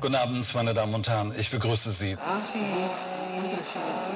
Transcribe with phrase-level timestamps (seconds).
[0.00, 1.34] Guten Abend, meine Damen und Herren.
[1.38, 2.16] Ich begrüße Sie.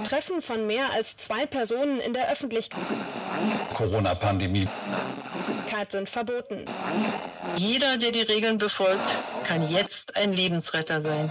[0.05, 2.81] Treffen von mehr als zwei Personen in der Öffentlichkeit
[3.75, 4.67] Corona-Pandemie.
[5.91, 6.65] sind verboten.
[7.57, 11.31] Jeder, der die Regeln befolgt, kann jetzt ein Lebensretter sein.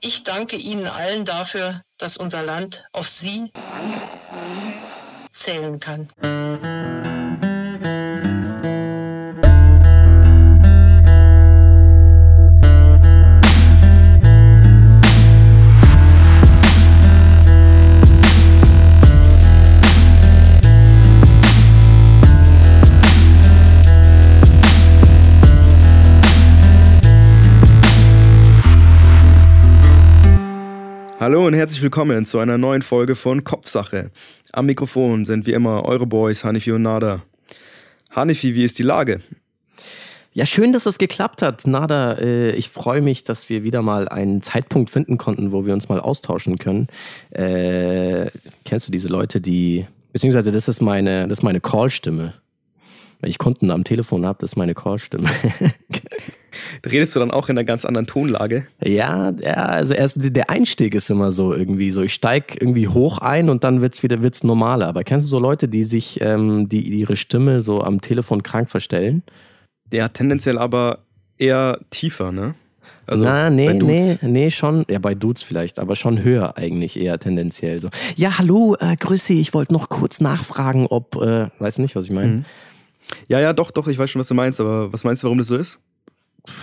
[0.00, 3.52] Ich danke Ihnen allen dafür, dass unser Land auf Sie
[5.32, 7.03] zählen kann.
[31.24, 34.10] Hallo und herzlich willkommen zu einer neuen Folge von Kopfsache.
[34.52, 37.22] Am Mikrofon sind wie immer eure Boys Hanifi und Nada.
[38.10, 39.22] Hanifi, wie ist die Lage?
[40.34, 41.66] Ja, schön, dass das geklappt hat.
[41.66, 45.72] Nada, äh, ich freue mich, dass wir wieder mal einen Zeitpunkt finden konnten, wo wir
[45.72, 46.88] uns mal austauschen können.
[47.30, 48.30] Äh,
[48.66, 52.34] kennst du diese Leute, die, beziehungsweise das ist meine, das ist meine Callstimme.
[53.20, 55.30] Wenn ich Kunden am Telefon habe, das ist meine Callstimme.
[56.86, 58.66] Redest du dann auch in einer ganz anderen Tonlage?
[58.82, 62.02] Ja, ja, also erst der Einstieg ist immer so irgendwie so.
[62.02, 64.88] Ich steig irgendwie hoch ein und dann wird's wieder wird's normaler.
[64.88, 68.70] Aber kennst du so Leute, die sich, ähm, die ihre Stimme so am Telefon krank
[68.70, 69.22] verstellen?
[69.92, 70.98] Der tendenziell aber
[71.38, 72.54] eher tiefer, ne?
[73.06, 77.18] Also Na, nee, nee, nee, schon, ja, bei Dudes vielleicht, aber schon höher eigentlich eher
[77.18, 77.90] tendenziell so.
[78.16, 81.96] Ja, hallo, äh, grüß Sie, ich wollte noch kurz nachfragen, ob, äh, weißt du nicht,
[81.96, 82.28] was ich meine?
[82.28, 82.44] Mhm.
[83.28, 85.38] Ja, ja, doch, doch, ich weiß schon, was du meinst, aber was meinst du, warum
[85.38, 85.80] das so ist?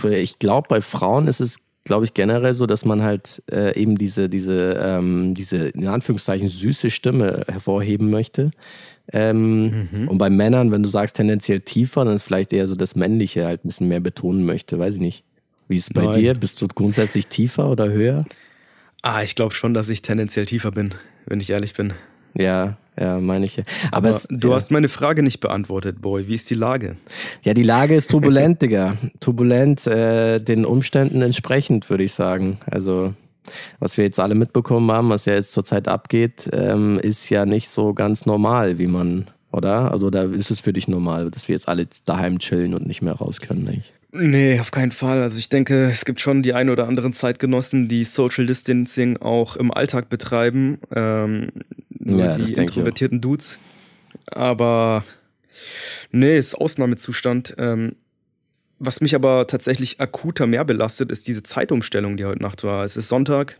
[0.09, 3.97] Ich glaube, bei Frauen ist es, glaube ich, generell so, dass man halt äh, eben
[3.97, 8.51] diese, diese, ähm, diese, in Anführungszeichen, süße Stimme hervorheben möchte.
[9.11, 10.07] Ähm, mhm.
[10.07, 13.45] Und bei Männern, wenn du sagst tendenziell tiefer, dann ist vielleicht eher so das Männliche
[13.45, 14.77] halt ein bisschen mehr betonen möchte.
[14.77, 15.23] Weiß ich nicht.
[15.67, 16.19] Wie ist es bei Nein.
[16.19, 16.33] dir?
[16.33, 18.25] Bist du grundsätzlich tiefer oder höher?
[19.01, 20.93] Ah, ich glaube schon, dass ich tendenziell tiefer bin,
[21.25, 21.93] wenn ich ehrlich bin.
[22.33, 23.57] Ja, ja, meine ich.
[23.87, 24.55] Aber, Aber es, du ja.
[24.55, 26.27] hast meine Frage nicht beantwortet, Boy.
[26.27, 26.97] Wie ist die Lage?
[27.43, 28.97] Ja, die Lage ist turbulent, Digga.
[29.19, 32.59] Turbulent äh, den Umständen entsprechend, würde ich sagen.
[32.69, 33.13] Also,
[33.79, 37.69] was wir jetzt alle mitbekommen haben, was ja jetzt zurzeit abgeht, ähm, ist ja nicht
[37.69, 39.91] so ganz normal, wie man, oder?
[39.91, 43.01] Also, da ist es für dich normal, dass wir jetzt alle daheim chillen und nicht
[43.01, 43.93] mehr raus können, nicht?
[44.13, 45.23] Nee, auf keinen Fall.
[45.23, 49.55] Also ich denke, es gibt schon die ein oder anderen Zeitgenossen, die Social Distancing auch
[49.55, 50.79] im Alltag betreiben.
[50.93, 51.47] Ähm,
[52.05, 53.57] ja, die introvertierten Dudes.
[54.27, 55.03] Aber
[56.11, 57.55] nee, ist Ausnahmezustand.
[57.57, 57.95] Ähm,
[58.79, 62.83] was mich aber tatsächlich akuter mehr belastet, ist diese Zeitumstellung, die heute Nacht war.
[62.83, 63.59] Es ist Sonntag,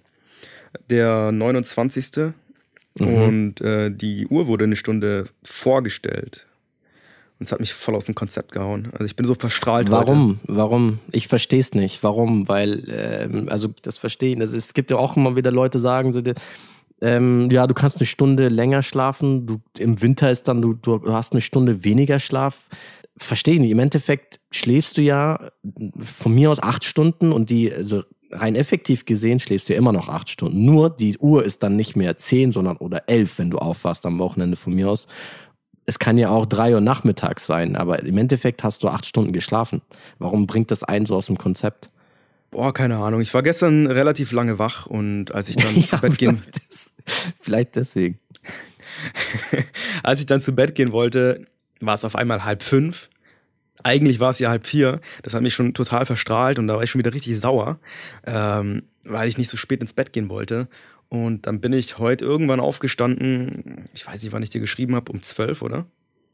[0.90, 2.34] der 29.
[2.98, 3.08] Mhm.
[3.08, 6.48] Und äh, die Uhr wurde eine Stunde vorgestellt.
[7.40, 8.90] Und es hat mich voll aus dem Konzept gehauen.
[8.94, 9.90] Also ich bin so verstrahlt.
[9.92, 10.40] Warum?
[10.42, 10.56] Heute.
[10.58, 11.00] Warum?
[11.12, 12.04] Ich verstehe es nicht.
[12.04, 12.48] Warum?
[12.48, 16.14] Weil, ähm, also das Verstehen, das ist, es gibt ja auch immer wieder Leute, sagen
[16.14, 16.22] so,
[17.02, 19.46] ähm, ja, du kannst eine Stunde länger schlafen.
[19.46, 22.68] Du, Im Winter ist dann, du, du hast eine Stunde weniger Schlaf.
[23.18, 23.72] Verstehe nicht.
[23.72, 25.52] Im Endeffekt schläfst du ja
[26.00, 30.10] von mir aus acht Stunden und die, also rein effektiv gesehen schläfst du immer noch
[30.10, 30.64] acht Stunden.
[30.64, 34.20] Nur die Uhr ist dann nicht mehr zehn, sondern oder elf, wenn du aufwachst am
[34.20, 35.08] Wochenende von mir aus
[35.86, 39.34] es kann ja auch drei Uhr nachmittags sein, aber im Endeffekt hast du acht Stunden
[39.34, 39.82] geschlafen.
[40.20, 41.90] Warum bringt das einen so aus dem Konzept?
[42.52, 43.22] Boah, keine Ahnung.
[43.22, 46.42] Ich war gestern relativ lange wach und als ich dann ja, zu Bett gehen.
[46.70, 46.94] Das,
[47.40, 48.20] vielleicht deswegen.
[50.04, 51.48] als ich dann zu Bett gehen wollte,
[51.80, 53.10] war es auf einmal halb fünf.
[53.84, 55.00] Eigentlich war es ja halb vier.
[55.24, 57.80] Das hat mich schon total verstrahlt und da war ich schon wieder richtig sauer,
[58.26, 60.68] ähm, weil ich nicht so spät ins Bett gehen wollte.
[61.08, 65.12] Und dann bin ich heute irgendwann aufgestanden, ich weiß nicht, wann ich dir geschrieben habe,
[65.12, 65.86] um zwölf, oder?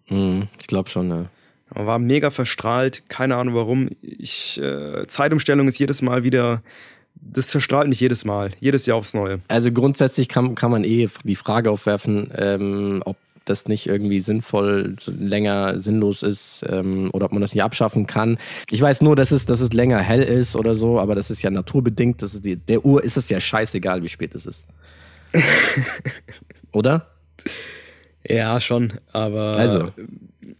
[0.09, 1.29] Mm, ich glaube schon, ja.
[1.73, 3.89] Man war mega verstrahlt, keine Ahnung warum.
[4.01, 6.61] Ich, äh, Zeitumstellung ist jedes Mal wieder,
[7.16, 9.39] das verstrahlt mich jedes Mal, jedes Jahr aufs Neue.
[9.47, 14.95] Also grundsätzlich kann, kann man eh die Frage aufwerfen, ähm, ob das nicht irgendwie sinnvoll,
[15.06, 18.38] länger sinnlos ist ähm, oder ob man das nicht abschaffen kann.
[18.69, 21.42] Ich weiß nur, dass es, dass es länger hell ist oder so, aber das ist
[21.42, 22.21] ja naturbedingt.
[22.21, 24.65] Das ist die, der Uhr ist es ja scheißegal, wie spät es ist.
[26.71, 27.07] oder?
[28.27, 29.92] Ja, schon, aber also.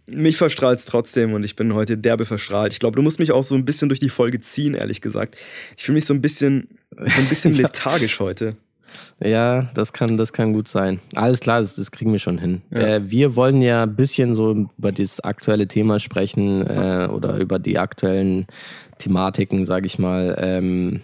[0.06, 2.72] Mich verstrahlt es trotzdem und ich bin heute derbe verstrahlt.
[2.72, 5.36] Ich glaube, du musst mich auch so ein bisschen durch die Folge ziehen, ehrlich gesagt.
[5.76, 8.56] Ich fühle mich so ein bisschen, so ein bisschen lethargisch heute.
[9.22, 11.00] Ja, das kann, das kann gut sein.
[11.14, 12.62] Alles klar, das, das kriegen wir schon hin.
[12.70, 12.80] Ja.
[12.80, 17.58] Äh, wir wollen ja ein bisschen so über das aktuelle Thema sprechen äh, oder über
[17.58, 18.46] die aktuellen
[18.98, 20.36] Thematiken, sage ich mal.
[20.40, 21.00] Ähm,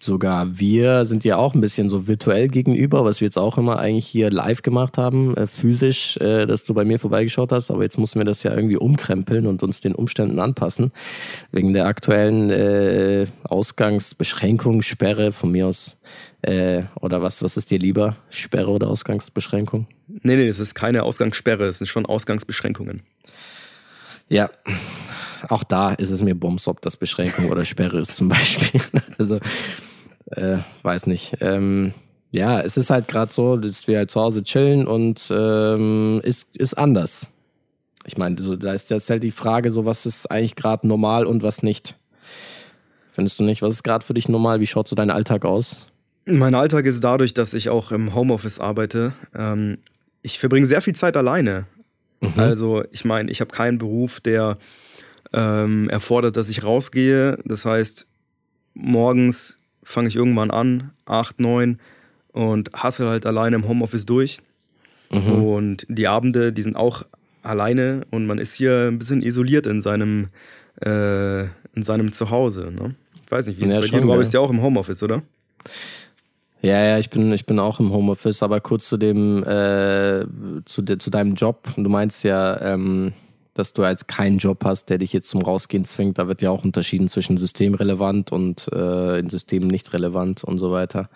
[0.00, 3.78] sogar wir sind ja auch ein bisschen so virtuell gegenüber, was wir jetzt auch immer
[3.78, 7.70] eigentlich hier live gemacht haben, äh, physisch, äh, dass du bei mir vorbeigeschaut hast.
[7.70, 10.92] Aber jetzt mussten wir das ja irgendwie umkrempeln und uns den Umständen anpassen.
[11.52, 15.98] Wegen der aktuellen äh, Ausgangsbeschränkung, Sperre von mir aus.
[16.42, 18.16] Äh, oder was, was ist dir lieber?
[18.30, 19.86] Sperre oder Ausgangsbeschränkung?
[20.08, 23.02] Nee, nee, es ist keine Ausgangssperre, es sind schon Ausgangsbeschränkungen.
[24.28, 24.50] Ja,
[25.50, 28.80] auch da ist es mir Bums, ob das Beschränkung oder Sperre ist zum Beispiel.
[29.18, 29.40] Also,
[30.30, 31.36] äh, weiß nicht.
[31.40, 31.92] Ähm,
[32.30, 36.56] ja, es ist halt gerade so, dass wir halt zu Hause chillen und ähm, ist,
[36.56, 37.28] ist anders.
[38.06, 41.26] Ich meine, so, da ist jetzt halt die Frage, so was ist eigentlich gerade normal
[41.26, 41.96] und was nicht.
[43.12, 43.62] Findest du nicht?
[43.62, 44.60] Was ist gerade für dich normal?
[44.60, 45.86] Wie schaut so dein Alltag aus?
[46.26, 49.12] Mein Alltag ist dadurch, dass ich auch im Homeoffice arbeite.
[49.34, 49.78] Ähm,
[50.22, 51.66] ich verbringe sehr viel Zeit alleine.
[52.20, 52.32] Mhm.
[52.36, 54.58] Also, ich meine, ich habe keinen Beruf, der
[55.34, 57.38] ähm, erfordert, dass ich rausgehe.
[57.44, 58.06] Das heißt,
[58.74, 61.78] morgens fange ich irgendwann an, 8, 9
[62.32, 64.38] und hasse halt alleine im Homeoffice durch.
[65.10, 65.44] Mhm.
[65.44, 67.02] Und die Abende, die sind auch
[67.42, 70.28] alleine und man ist hier ein bisschen isoliert in seinem,
[70.80, 72.72] äh, in seinem Zuhause.
[72.72, 72.94] Ne?
[73.24, 74.00] Ich weiß nicht, wie ist es ja, bei dir?
[74.00, 75.22] Du arbeitest ja auch im Homeoffice, oder?
[76.62, 80.24] Ja, ja, ich bin, ich bin auch im Homeoffice, aber kurz zu dem, äh,
[80.64, 81.68] zu, de, zu deinem Job.
[81.76, 83.12] Du meinst ja, ähm,
[83.54, 86.18] dass du jetzt keinen Job hast, der dich jetzt zum Rausgehen zwingt.
[86.18, 90.72] Da wird ja auch unterschieden zwischen systemrelevant und äh, in Systemen nicht relevant und so
[90.72, 91.08] weiter.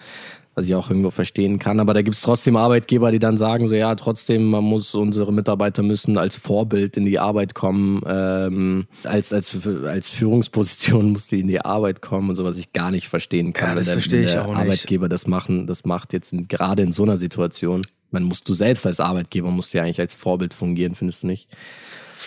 [0.55, 1.79] Was ich auch irgendwo verstehen kann.
[1.79, 5.33] Aber da gibt es trotzdem Arbeitgeber, die dann sagen, so ja, trotzdem, man muss, unsere
[5.33, 11.41] Mitarbeiter müssen als Vorbild in die Arbeit kommen, ähm, als, als, als Führungsposition muss die
[11.41, 13.71] in die Arbeit kommen und so, was ich gar nicht verstehen kann.
[13.71, 14.59] Ja, das verstehe ich auch nicht.
[14.59, 17.87] Arbeitgeber das machen, das macht jetzt in, gerade in so einer Situation.
[18.11, 21.49] Man musst du selbst als Arbeitgeber musst ja eigentlich als Vorbild fungieren, findest du nicht?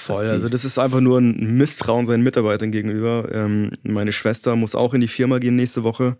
[0.02, 3.30] Voll, also das ist einfach nur ein Misstrauen seinen Mitarbeitern gegenüber.
[3.32, 6.18] Ähm, meine Schwester muss auch in die Firma gehen nächste Woche.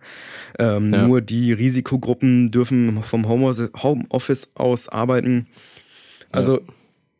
[0.58, 1.06] Ähm, ja.
[1.06, 5.48] Nur die Risikogruppen dürfen vom Homeoffice aus arbeiten.
[6.30, 6.60] Also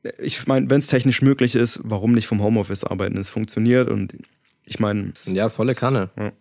[0.04, 0.12] ja.
[0.18, 3.18] ich meine, wenn es technisch möglich ist, warum nicht vom Homeoffice arbeiten?
[3.18, 4.14] Es funktioniert und
[4.64, 5.12] ich meine...
[5.26, 6.10] Ja, volle Kanne.
[6.16, 6.32] Ja.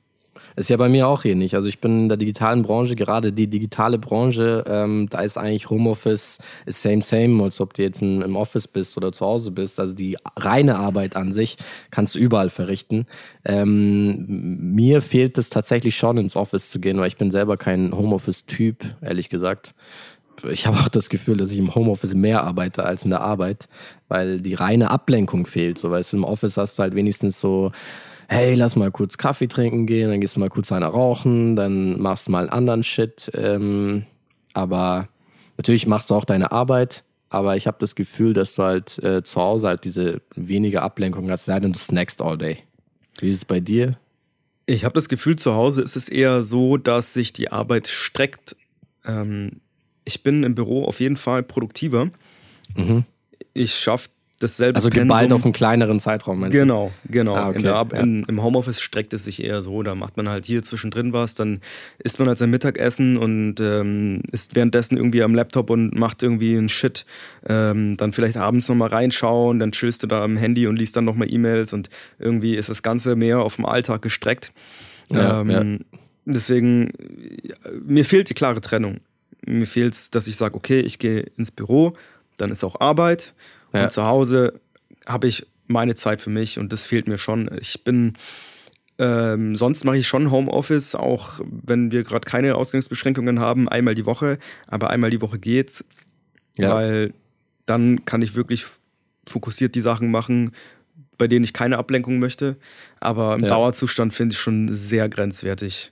[0.56, 1.56] Ist ja bei mir auch nicht.
[1.56, 5.69] Also ich bin in der digitalen Branche, gerade die digitale Branche, ähm, da ist eigentlich
[5.69, 9.80] Homeoffice ist same same, als ob du jetzt im Office bist oder zu Hause bist.
[9.80, 11.57] Also die reine Arbeit an sich
[11.89, 13.06] kannst du überall verrichten.
[13.45, 14.25] Ähm,
[14.74, 18.95] mir fehlt es tatsächlich schon ins Office zu gehen, weil ich bin selber kein Homeoffice-Typ,
[19.01, 19.74] ehrlich gesagt
[20.50, 23.68] ich habe auch das Gefühl, dass ich im Homeoffice mehr arbeite als in der Arbeit,
[24.07, 25.77] weil die reine Ablenkung fehlt.
[25.77, 27.71] So, weißt du, im Office hast du halt wenigstens so
[28.31, 32.01] hey, lass mal kurz Kaffee trinken gehen, dann gehst du mal kurz einer rauchen, dann
[32.01, 33.29] machst du mal einen anderen Shit.
[33.33, 34.05] Ähm,
[34.53, 35.09] aber
[35.57, 39.21] natürlich machst du auch deine Arbeit, aber ich habe das Gefühl, dass du halt äh,
[39.21, 42.59] zu Hause halt diese wenige Ablenkung hast, sei denn du snackst all day.
[43.19, 43.97] Wie ist es bei dir?
[44.65, 48.55] Ich habe das Gefühl, zu Hause ist es eher so, dass sich die Arbeit streckt.
[49.03, 49.59] Ähm,
[50.05, 52.11] ich bin im Büro auf jeden Fall produktiver.
[52.77, 53.03] Mhm.
[53.53, 54.07] Ich schaffe
[54.43, 55.35] dasselbe Also geballt Pensum.
[55.35, 57.11] auf einen kleineren Zeitraum, meinst genau, du?
[57.11, 57.73] Genau, genau.
[57.73, 57.97] Ah, okay.
[57.97, 58.01] ja.
[58.01, 59.83] Im Homeoffice streckt es sich eher so.
[59.83, 61.61] Da macht man halt hier zwischendrin was, dann
[61.99, 66.57] isst man halt sein Mittagessen und ähm, ist währenddessen irgendwie am Laptop und macht irgendwie
[66.57, 67.05] einen Shit.
[67.47, 71.05] Ähm, dann vielleicht abends nochmal reinschauen, dann chillst du da am Handy und liest dann
[71.05, 71.89] nochmal E-Mails und
[72.19, 74.51] irgendwie ist das Ganze mehr auf den Alltag gestreckt.
[75.09, 75.63] Ja, ähm, ja.
[76.25, 76.91] Deswegen,
[77.83, 78.99] mir fehlt die klare Trennung.
[79.45, 81.93] Mir fehlt es, dass ich sage, okay, ich gehe ins Büro,
[82.38, 83.33] dann ist auch Arbeit
[83.73, 83.83] ja.
[83.83, 84.59] Und zu Hause
[85.05, 87.50] habe ich meine Zeit für mich und das fehlt mir schon.
[87.60, 88.17] Ich bin,
[88.98, 94.05] ähm, sonst mache ich schon Homeoffice, auch wenn wir gerade keine Ausgangsbeschränkungen haben, einmal die
[94.05, 95.84] Woche, aber einmal die Woche geht's,
[96.57, 96.74] ja.
[96.74, 97.13] weil
[97.65, 98.65] dann kann ich wirklich
[99.27, 100.51] fokussiert die Sachen machen,
[101.17, 102.57] bei denen ich keine Ablenkung möchte.
[103.00, 103.50] Aber im ja.
[103.50, 105.91] Dauerzustand finde ich schon sehr grenzwertig.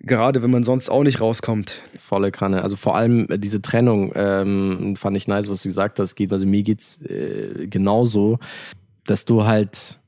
[0.00, 1.80] Gerade wenn man sonst auch nicht rauskommt.
[1.98, 2.62] Volle Kanne.
[2.62, 6.14] Also vor allem äh, diese Trennung ähm, fand ich nice, was du gesagt hast.
[6.14, 8.38] Geht, also mir geht's äh, genauso,
[9.04, 9.98] dass du halt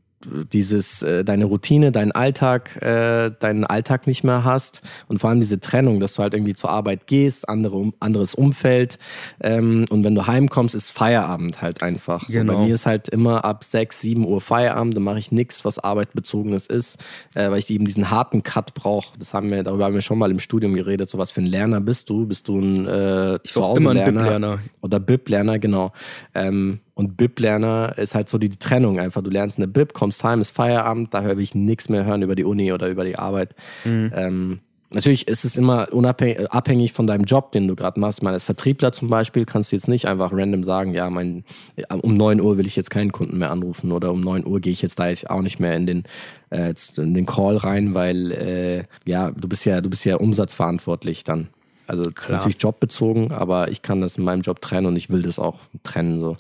[0.53, 5.41] dieses äh, deine Routine, deinen Alltag, äh, deinen Alltag nicht mehr hast und vor allem
[5.41, 8.99] diese Trennung, dass du halt irgendwie zur Arbeit gehst, andere um, anderes Umfeld
[9.41, 12.29] ähm, und wenn du heimkommst, ist Feierabend halt einfach.
[12.29, 12.55] So, genau.
[12.55, 15.79] Bei mir ist halt immer ab 6, 7 Uhr Feierabend, dann mache ich nichts, was
[15.79, 16.99] arbeitbezogenes ist,
[17.35, 19.17] äh, weil ich eben diesen harten Cut brauche.
[19.19, 21.11] Das haben wir, darüber haben wir schon mal im Studium geredet.
[21.11, 22.27] So was für ein Lerner bist du?
[22.27, 25.59] Bist du ein äh, ich Zuhause Lerner oder BIP-Lerner?
[25.59, 25.93] Genau.
[26.35, 29.23] Ähm, und BIP-Lerner ist halt so die, Trennung einfach.
[29.23, 32.35] Du lernst eine BIP, kommst heim, ist Feierabend, da höre ich nichts mehr hören über
[32.35, 33.55] die Uni oder über die Arbeit.
[33.85, 34.13] Mhm.
[34.17, 38.19] Ähm, Natürlich ist es immer unabhängig abhängig von deinem Job, den du gerade machst.
[38.19, 41.45] Ich meine, als Vertriebler zum Beispiel kannst du jetzt nicht einfach random sagen, ja, mein,
[41.89, 44.73] um neun Uhr will ich jetzt keinen Kunden mehr anrufen oder um neun Uhr gehe
[44.73, 46.05] ich jetzt da jetzt auch nicht mehr in den,
[46.51, 51.23] äh, in den Call rein, weil äh, ja, du bist ja, du bist ja umsatzverantwortlich
[51.23, 51.49] dann.
[51.87, 52.39] Also Klar.
[52.39, 55.61] natürlich jobbezogen, aber ich kann das in meinem Job trennen und ich will das auch
[55.85, 56.21] trennen.
[56.21, 56.37] So.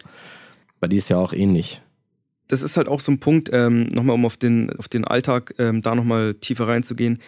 [0.80, 1.82] Bei dir ist ja auch ähnlich.
[2.48, 5.54] Das ist halt auch so ein Punkt, ähm, nochmal um auf den, auf den Alltag
[5.58, 7.20] ähm, da nochmal tiefer reinzugehen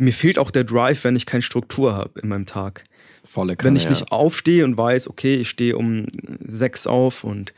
[0.00, 2.84] mir fehlt auch der Drive, wenn ich keine Struktur habe in meinem Tag.
[3.22, 6.06] Volle Kanne, Wenn ich nicht aufstehe und weiß, okay, ich stehe um
[6.42, 7.52] sechs auf und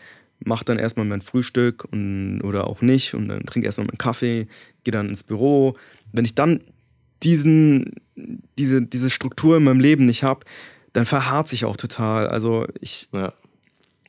[0.44, 4.48] mache dann erstmal mein Frühstück und, oder auch nicht und dann trinke erstmal meinen Kaffee,
[4.82, 5.76] gehe dann ins Büro.
[6.12, 6.62] Wenn ich dann
[7.22, 7.94] diesen,
[8.58, 10.44] diese, diese Struktur in meinem Leben nicht habe,
[10.94, 12.26] dann verharrt sich auch total.
[12.26, 13.32] Also ich, ja.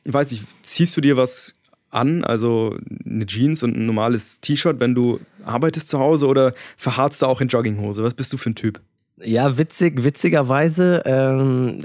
[0.04, 1.54] Weiß nicht, ziehst du dir was
[1.90, 7.22] an, also eine Jeans und ein normales T-Shirt, wenn du arbeitest zu Hause oder verharrst
[7.22, 8.02] du auch in Jogginghose?
[8.02, 8.80] Was bist du für ein Typ?
[9.22, 11.84] Ja, witzig, witzigerweise ähm,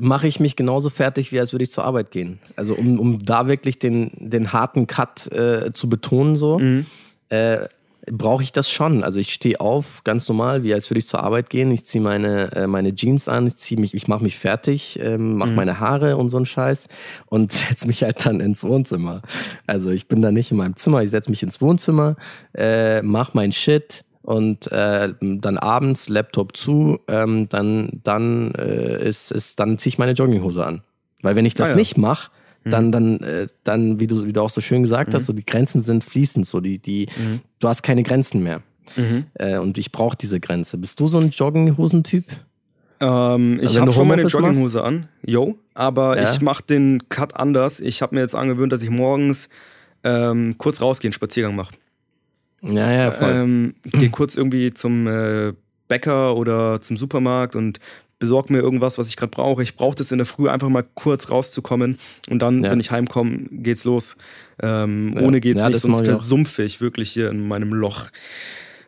[0.00, 2.38] mache ich mich genauso fertig, wie als würde ich zur Arbeit gehen.
[2.56, 6.58] Also um, um da wirklich den, den harten Cut äh, zu betonen, so.
[6.58, 6.86] Mhm.
[7.28, 7.66] Äh,
[8.12, 9.04] brauche ich das schon.
[9.04, 11.70] Also ich stehe auf, ganz normal, wie als würde ich zur Arbeit gehen.
[11.70, 15.36] Ich ziehe meine, äh, meine Jeans an, ich ziehe mich, ich mache mich fertig, ähm,
[15.36, 15.56] mache mhm.
[15.56, 16.88] meine Haare und so ein Scheiß
[17.26, 19.22] und setze mich halt dann ins Wohnzimmer.
[19.66, 22.16] Also ich bin da nicht in meinem Zimmer, ich setze mich ins Wohnzimmer,
[22.54, 29.32] äh, mache mein Shit, und äh, dann abends Laptop zu, ähm, dann dann äh, ist,
[29.32, 30.82] ist dann ziehe ich meine Jogginghose an,
[31.22, 31.76] weil wenn ich das ah, ja.
[31.76, 32.30] nicht mache,
[32.64, 32.92] mhm.
[32.92, 35.14] dann, äh, dann, wie du, wie du auch so schön gesagt mhm.
[35.14, 37.40] hast, so die Grenzen sind fließend, so die, die, mhm.
[37.58, 38.62] du hast keine Grenzen mehr.
[38.96, 39.24] Mhm.
[39.34, 40.78] Äh, und ich brauche diese Grenze.
[40.78, 42.24] Bist du so ein Jogginghosentyp?
[43.00, 44.86] Ähm, ich also habe schon meine Jogginghose machst?
[44.86, 46.32] an, yo, aber ja.
[46.32, 47.80] ich mache den Cut anders.
[47.80, 49.48] Ich habe mir jetzt angewöhnt, dass ich morgens
[50.04, 51.74] ähm, kurz rausgehen, Spaziergang mache.
[52.62, 53.30] Ja, ja, voll.
[53.30, 55.54] Ähm, Gehe kurz irgendwie zum äh,
[55.88, 57.80] Bäcker oder zum Supermarkt und
[58.20, 59.62] besorg mir irgendwas, was ich gerade brauche.
[59.64, 61.98] Ich brauche das in der Früh einfach mal kurz rauszukommen
[62.28, 62.70] und dann, ja.
[62.70, 64.16] wenn ich heimkomme, geht's los.
[64.62, 65.22] Ähm, ja.
[65.22, 68.10] Ohne geht's ja, nicht, sonst versumpfe ich wirklich hier in meinem Loch.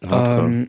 [0.03, 0.69] Ähm,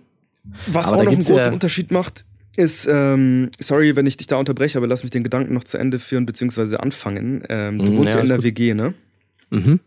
[0.67, 4.37] was aber auch noch einen großen Unterschied macht, ist, ähm, sorry, wenn ich dich da
[4.37, 7.43] unterbreche, aber lass mich den Gedanken noch zu Ende führen, beziehungsweise anfangen.
[7.49, 8.45] Ähm, du mhm, wohnst ja, in der gut.
[8.45, 8.93] WG, ne?
[9.49, 9.79] Mhm.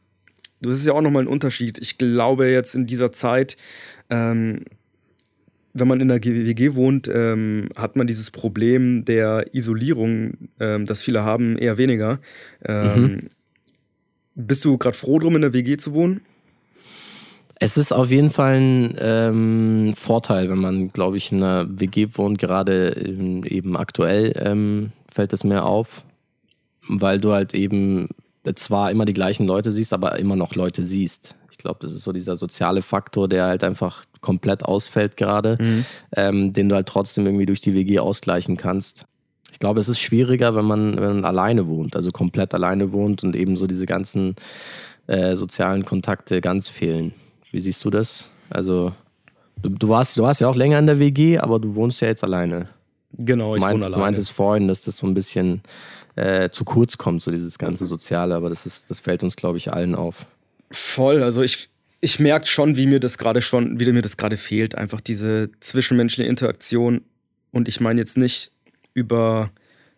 [0.61, 1.78] Du, das ist ja auch nochmal ein Unterschied.
[1.78, 3.56] Ich glaube jetzt in dieser Zeit,
[4.11, 4.64] ähm,
[5.78, 11.02] wenn man in der WG wohnt, ähm, hat man dieses Problem der Isolierung, ähm, das
[11.02, 12.18] viele haben, eher weniger.
[12.64, 13.30] Ähm, mhm.
[14.35, 16.21] Bist du gerade froh drum, in der WG zu wohnen?
[17.59, 22.09] Es ist auf jeden Fall ein ähm, Vorteil, wenn man, glaube ich, in einer WG
[22.12, 22.38] wohnt.
[22.38, 22.95] Gerade
[23.47, 26.04] eben aktuell ähm, fällt es mir auf,
[26.87, 28.09] weil du halt eben
[28.54, 31.35] zwar immer die gleichen Leute siehst, aber immer noch Leute siehst.
[31.50, 35.85] Ich glaube, das ist so dieser soziale Faktor, der halt einfach komplett ausfällt gerade, mhm.
[36.16, 39.04] ähm, den du halt trotzdem irgendwie durch die WG ausgleichen kannst.
[39.52, 43.23] Ich glaube, es ist schwieriger, wenn man, wenn man alleine wohnt, also komplett alleine wohnt
[43.23, 44.35] und eben so diese ganzen
[45.06, 47.14] äh, sozialen Kontakte ganz fehlen.
[47.52, 48.28] Wie siehst du das?
[48.50, 48.92] Also,
[49.62, 52.09] du, du, warst, du warst ja auch länger in der WG, aber du wohnst ja
[52.09, 52.68] jetzt alleine.
[53.12, 54.00] Genau, ich Meint, wohne alleine.
[54.00, 55.62] Du meintest vorhin, dass das so ein bisschen
[56.16, 59.59] äh, zu kurz kommt, so dieses ganze Soziale, aber das ist, das fällt uns, glaube
[59.59, 60.26] ich, allen auf.
[60.73, 61.71] Voll, also ich,
[62.07, 65.51] ich merke schon, wie mir das gerade schon, wie mir das gerade fehlt, einfach diese
[65.59, 67.01] zwischenmenschliche Interaktion.
[67.51, 68.53] Und ich meine jetzt nicht
[68.95, 69.51] über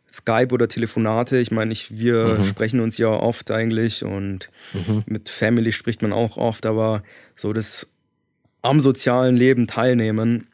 [0.08, 1.36] Skype oder Telefonate.
[1.36, 2.44] Ich meine, ich, wir mhm.
[2.44, 5.02] sprechen uns ja oft eigentlich und mhm.
[5.04, 7.02] mit Family spricht man auch oft, aber
[7.36, 7.86] so das
[8.62, 10.46] am sozialen Leben teilnehmen,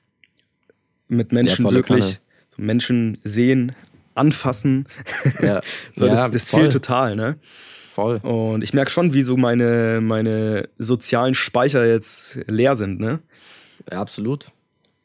[1.07, 2.19] mit Menschen ja, wirklich,
[2.49, 3.77] so Menschen sehen,
[4.17, 4.89] anfassen.
[5.41, 5.63] Ja,
[5.95, 7.37] so, ja, das, das fehlt total, ne?
[7.95, 8.17] Voll.
[8.17, 13.21] Und ich merke schon, wie so meine, meine sozialen Speicher jetzt leer sind, ne?
[13.89, 14.51] Ja, absolut.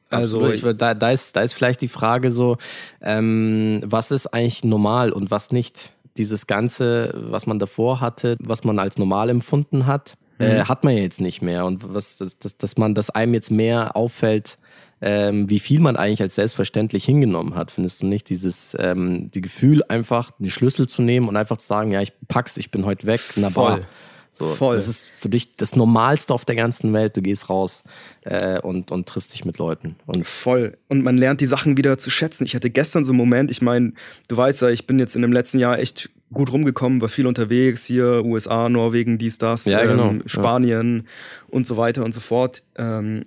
[0.10, 0.74] Also absolut.
[0.74, 2.58] Ich, da, da, ist, da ist vielleicht die Frage so,
[3.00, 5.94] ähm, was ist eigentlich normal und was nicht?
[6.18, 10.60] Dieses Ganze, was man davor hatte, was man als normal empfunden hat, äh, mhm.
[10.62, 11.66] äh, hat man ja jetzt nicht mehr.
[11.66, 14.58] Und was, dass, dass, dass man, dass einem jetzt mehr auffällt,
[15.02, 18.30] ähm, wie viel man eigentlich als selbstverständlich hingenommen hat, findest du nicht?
[18.30, 22.14] Dieses ähm, die Gefühl, einfach die Schlüssel zu nehmen und einfach zu sagen, ja, ich
[22.28, 23.86] pack's, ich bin heute weg, na Voll.
[24.32, 24.76] So, Voll.
[24.76, 27.18] Das ist für dich das Normalste auf der ganzen Welt.
[27.18, 27.84] Du gehst raus
[28.22, 29.96] äh, und, und triffst dich mit Leuten.
[30.06, 30.78] Und Voll.
[30.88, 32.46] Und man lernt die Sachen wieder zu schätzen.
[32.46, 33.94] Ich hatte gestern so einen Moment, ich meine,
[34.28, 37.26] du weißt ja, ich bin jetzt in dem letzten Jahr echt gut rumgekommen, war viel
[37.26, 40.10] unterwegs, hier USA, Norwegen, dies, das, ja, genau.
[40.10, 41.54] ähm, Spanien ja.
[41.54, 42.64] und so weiter und so fort.
[42.78, 43.26] Ähm,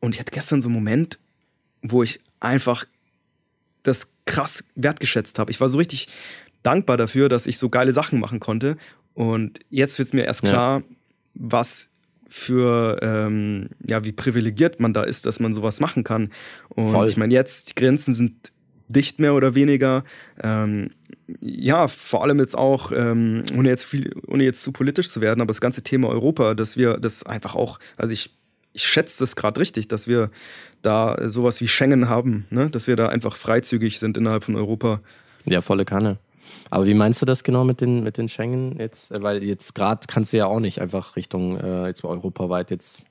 [0.00, 1.18] und ich hatte gestern so einen Moment,
[1.82, 2.84] wo ich einfach
[3.82, 5.50] das krass wertgeschätzt habe.
[5.50, 6.08] Ich war so richtig
[6.62, 8.76] dankbar dafür, dass ich so geile Sachen machen konnte.
[9.14, 10.96] Und jetzt wird mir erst klar, ja.
[11.34, 11.88] was
[12.28, 16.30] für, ähm, ja, wie privilegiert man da ist, dass man sowas machen kann.
[16.68, 17.08] Und Voll.
[17.08, 18.52] ich meine, jetzt, die Grenzen sind
[18.88, 20.04] dicht mehr oder weniger.
[20.42, 20.90] Ähm,
[21.40, 25.40] ja, vor allem jetzt auch, ähm, ohne, jetzt viel, ohne jetzt zu politisch zu werden,
[25.40, 28.34] aber das ganze Thema Europa, dass wir das einfach auch, also ich,
[28.72, 30.30] ich schätze das gerade richtig, dass wir
[30.82, 32.70] da sowas wie Schengen haben, ne?
[32.70, 35.00] dass wir da einfach freizügig sind innerhalb von Europa.
[35.44, 36.18] Ja, volle Kanne.
[36.70, 39.10] Aber wie meinst du das genau mit den, mit den Schengen jetzt?
[39.10, 43.04] Äh, weil jetzt gerade kannst du ja auch nicht einfach Richtung äh, jetzt europaweit jetzt.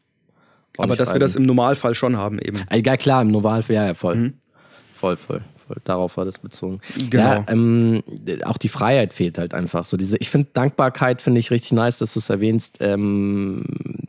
[0.78, 1.16] Aber dass reisen.
[1.16, 2.64] wir das im Normalfall schon haben eben.
[2.70, 4.16] Egal, klar, im Normalfall, ja, ja, voll.
[4.16, 4.34] Mhm.
[4.94, 5.42] Voll, voll
[5.84, 6.80] darauf war das bezogen.
[7.10, 7.24] Genau.
[7.24, 8.04] Ja, ähm,
[8.44, 9.86] auch die Freiheit fehlt halt einfach.
[9.86, 13.64] So diese, ich finde Dankbarkeit finde ich richtig nice, dass du es erwähnst, ähm,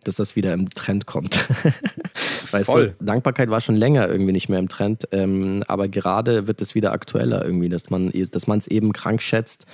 [0.04, 1.36] dass das wieder im Trend kommt.
[2.50, 2.94] weißt Voll.
[2.98, 6.74] du, Dankbarkeit war schon länger irgendwie nicht mehr im Trend, ähm, aber gerade wird es
[6.74, 9.66] wieder aktueller irgendwie, dass man, dass man es eben krank schätzt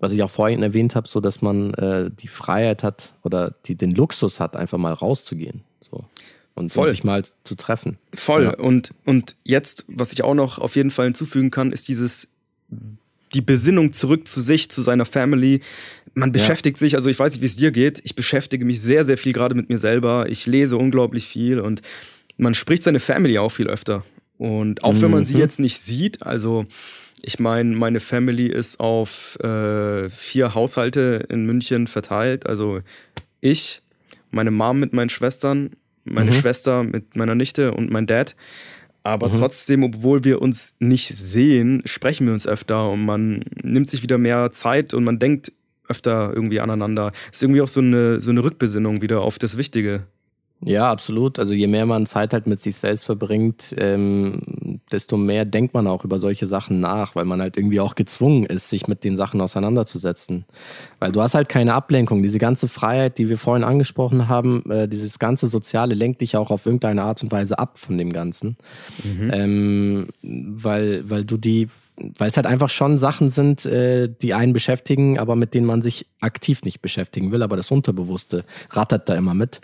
[0.00, 3.74] was ich auch vorhin erwähnt habe, so dass man äh, die Freiheit hat oder die,
[3.74, 5.62] den Luxus hat, einfach mal rauszugehen.
[5.80, 6.04] So
[6.54, 6.90] und Voll.
[6.90, 7.98] sich mal zu treffen.
[8.14, 8.44] Voll.
[8.44, 8.54] Ja.
[8.54, 12.28] Und, und jetzt, was ich auch noch auf jeden Fall hinzufügen kann, ist dieses,
[13.32, 15.60] die Besinnung zurück zu sich, zu seiner Family.
[16.14, 16.80] Man beschäftigt ja.
[16.80, 19.32] sich, also ich weiß nicht, wie es dir geht, ich beschäftige mich sehr, sehr viel
[19.32, 20.26] gerade mit mir selber.
[20.28, 21.82] Ich lese unglaublich viel und
[22.36, 24.04] man spricht seine Family auch viel öfter.
[24.38, 25.02] Und auch mhm.
[25.02, 25.40] wenn man sie mhm.
[25.40, 26.64] jetzt nicht sieht, also
[27.20, 32.46] ich meine, meine Family ist auf äh, vier Haushalte in München verteilt.
[32.46, 32.80] Also
[33.40, 33.80] ich,
[34.30, 35.70] meine Mom mit meinen Schwestern
[36.04, 36.36] meine mhm.
[36.36, 38.36] Schwester mit meiner Nichte und mein Dad.
[39.02, 39.32] Aber mhm.
[39.38, 44.18] trotzdem, obwohl wir uns nicht sehen, sprechen wir uns öfter und man nimmt sich wieder
[44.18, 45.52] mehr Zeit und man denkt
[45.88, 47.12] öfter irgendwie aneinander.
[47.30, 50.04] ist irgendwie auch so eine, so eine Rückbesinnung wieder auf das Wichtige.
[50.62, 51.38] Ja, absolut.
[51.38, 54.40] Also je mehr man Zeit halt mit sich selbst verbringt, ähm,
[54.92, 58.44] desto mehr denkt man auch über solche Sachen nach, weil man halt irgendwie auch gezwungen
[58.44, 60.44] ist, sich mit den Sachen auseinanderzusetzen.
[61.00, 62.22] Weil du hast halt keine Ablenkung.
[62.22, 66.50] Diese ganze Freiheit, die wir vorhin angesprochen haben, äh, dieses ganze Soziale lenkt dich auch
[66.50, 68.56] auf irgendeine Art und Weise ab von dem Ganzen.
[69.02, 69.30] Mhm.
[69.32, 74.52] Ähm, weil, weil du die weil es halt einfach schon Sachen sind, äh, die einen
[74.52, 79.14] beschäftigen, aber mit denen man sich aktiv nicht beschäftigen will, aber das Unterbewusste rattert da
[79.14, 79.60] immer mit.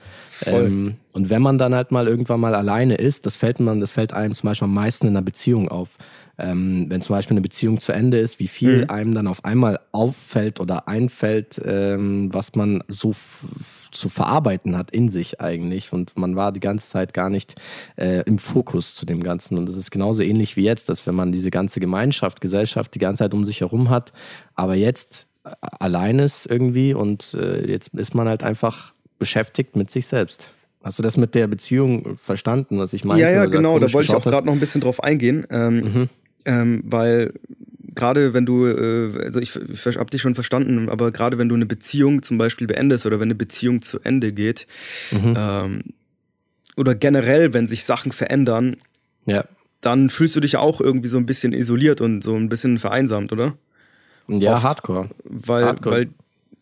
[0.46, 3.92] Ähm, und wenn man dann halt mal irgendwann mal alleine ist, das fällt man, das
[3.92, 5.98] fällt einem zum Beispiel am meisten in einer Beziehung auf
[6.40, 8.90] ähm, wenn zum Beispiel eine Beziehung zu Ende ist, wie viel mhm.
[8.90, 13.14] einem dann auf einmal auffällt oder einfällt, ähm, was man so
[13.90, 15.92] zu verarbeiten hat in sich eigentlich.
[15.92, 17.54] Und man war die ganze Zeit gar nicht
[17.96, 19.58] äh, im Fokus zu dem Ganzen.
[19.58, 22.98] Und es ist genauso ähnlich wie jetzt, dass wenn man diese ganze Gemeinschaft, Gesellschaft die
[23.00, 24.12] ganze Zeit um sich herum hat,
[24.54, 29.90] aber jetzt äh, allein ist irgendwie und äh, jetzt ist man halt einfach beschäftigt mit
[29.90, 30.54] sich selbst.
[30.82, 33.20] Hast du das mit der Beziehung verstanden, was ich meine?
[33.20, 35.46] Ja, ja, genau, da wollte ich auch gerade noch ein bisschen drauf eingehen.
[35.50, 36.08] Ähm, mhm.
[36.44, 37.32] Ähm, weil
[37.94, 41.54] gerade wenn du, äh, also ich, ich habe dich schon verstanden, aber gerade wenn du
[41.54, 44.66] eine Beziehung zum Beispiel beendest oder wenn eine Beziehung zu Ende geht,
[45.10, 45.34] mhm.
[45.36, 45.82] ähm,
[46.76, 48.76] oder generell, wenn sich Sachen verändern,
[49.26, 49.44] ja.
[49.80, 53.32] dann fühlst du dich auch irgendwie so ein bisschen isoliert und so ein bisschen vereinsamt,
[53.32, 53.56] oder?
[54.28, 55.10] Ja, Oft, Hardcore.
[55.24, 55.94] Weil, Hardcore.
[55.94, 56.08] weil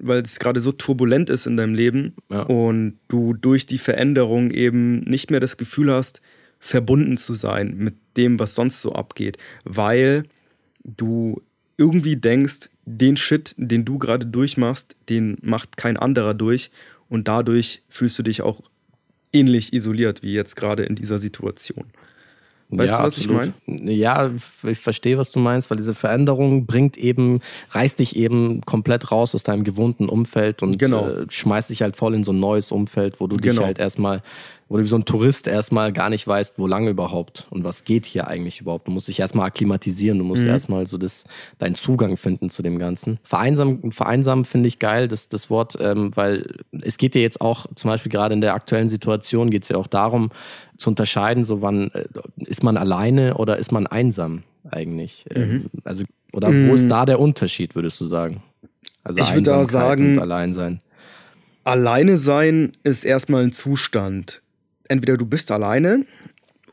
[0.00, 2.42] weil es gerade so turbulent ist in deinem Leben ja.
[2.42, 6.20] und du durch die Veränderung eben nicht mehr das Gefühl hast,
[6.58, 10.24] verbunden zu sein mit dem, was sonst so abgeht, weil
[10.84, 11.42] du
[11.76, 16.70] irgendwie denkst, den Shit, den du gerade durchmachst, den macht kein anderer durch
[17.08, 18.62] und dadurch fühlst du dich auch
[19.32, 21.84] ähnlich isoliert wie jetzt gerade in dieser Situation.
[22.70, 23.52] Weißt ja, du, was absolut.
[23.66, 23.92] ich meine?
[23.92, 24.30] Ja,
[24.64, 27.40] ich verstehe, was du meinst, weil diese Veränderung bringt eben,
[27.70, 31.08] reißt dich eben komplett raus aus deinem gewohnten Umfeld und genau.
[31.08, 33.60] äh, schmeißt dich halt voll in so ein neues Umfeld, wo du genau.
[33.60, 34.22] dich halt erstmal
[34.68, 37.84] wo du wie so ein Tourist erstmal gar nicht weißt, wo lange überhaupt und was
[37.84, 38.86] geht hier eigentlich überhaupt.
[38.86, 40.50] Du musst dich erstmal akklimatisieren, du musst mhm.
[40.50, 41.24] erstmal so das,
[41.58, 43.18] deinen Zugang finden zu dem Ganzen.
[43.22, 46.46] Vereinsam, vereinsam finde ich geil, das, das Wort, ähm, weil
[46.82, 49.76] es geht ja jetzt auch, zum Beispiel gerade in der aktuellen Situation, geht es ja
[49.76, 50.30] auch darum,
[50.76, 52.04] zu unterscheiden, so wann äh,
[52.36, 55.24] ist man alleine oder ist man einsam eigentlich?
[55.34, 55.40] Mhm.
[55.40, 56.04] Ähm, also,
[56.34, 56.68] oder mhm.
[56.68, 58.42] wo ist da der Unterschied, würdest du sagen?
[59.02, 60.82] Also ich würde da sagen, und allein sein.
[61.64, 64.42] Alleine sein ist erstmal ein Zustand
[64.88, 66.04] entweder du bist alleine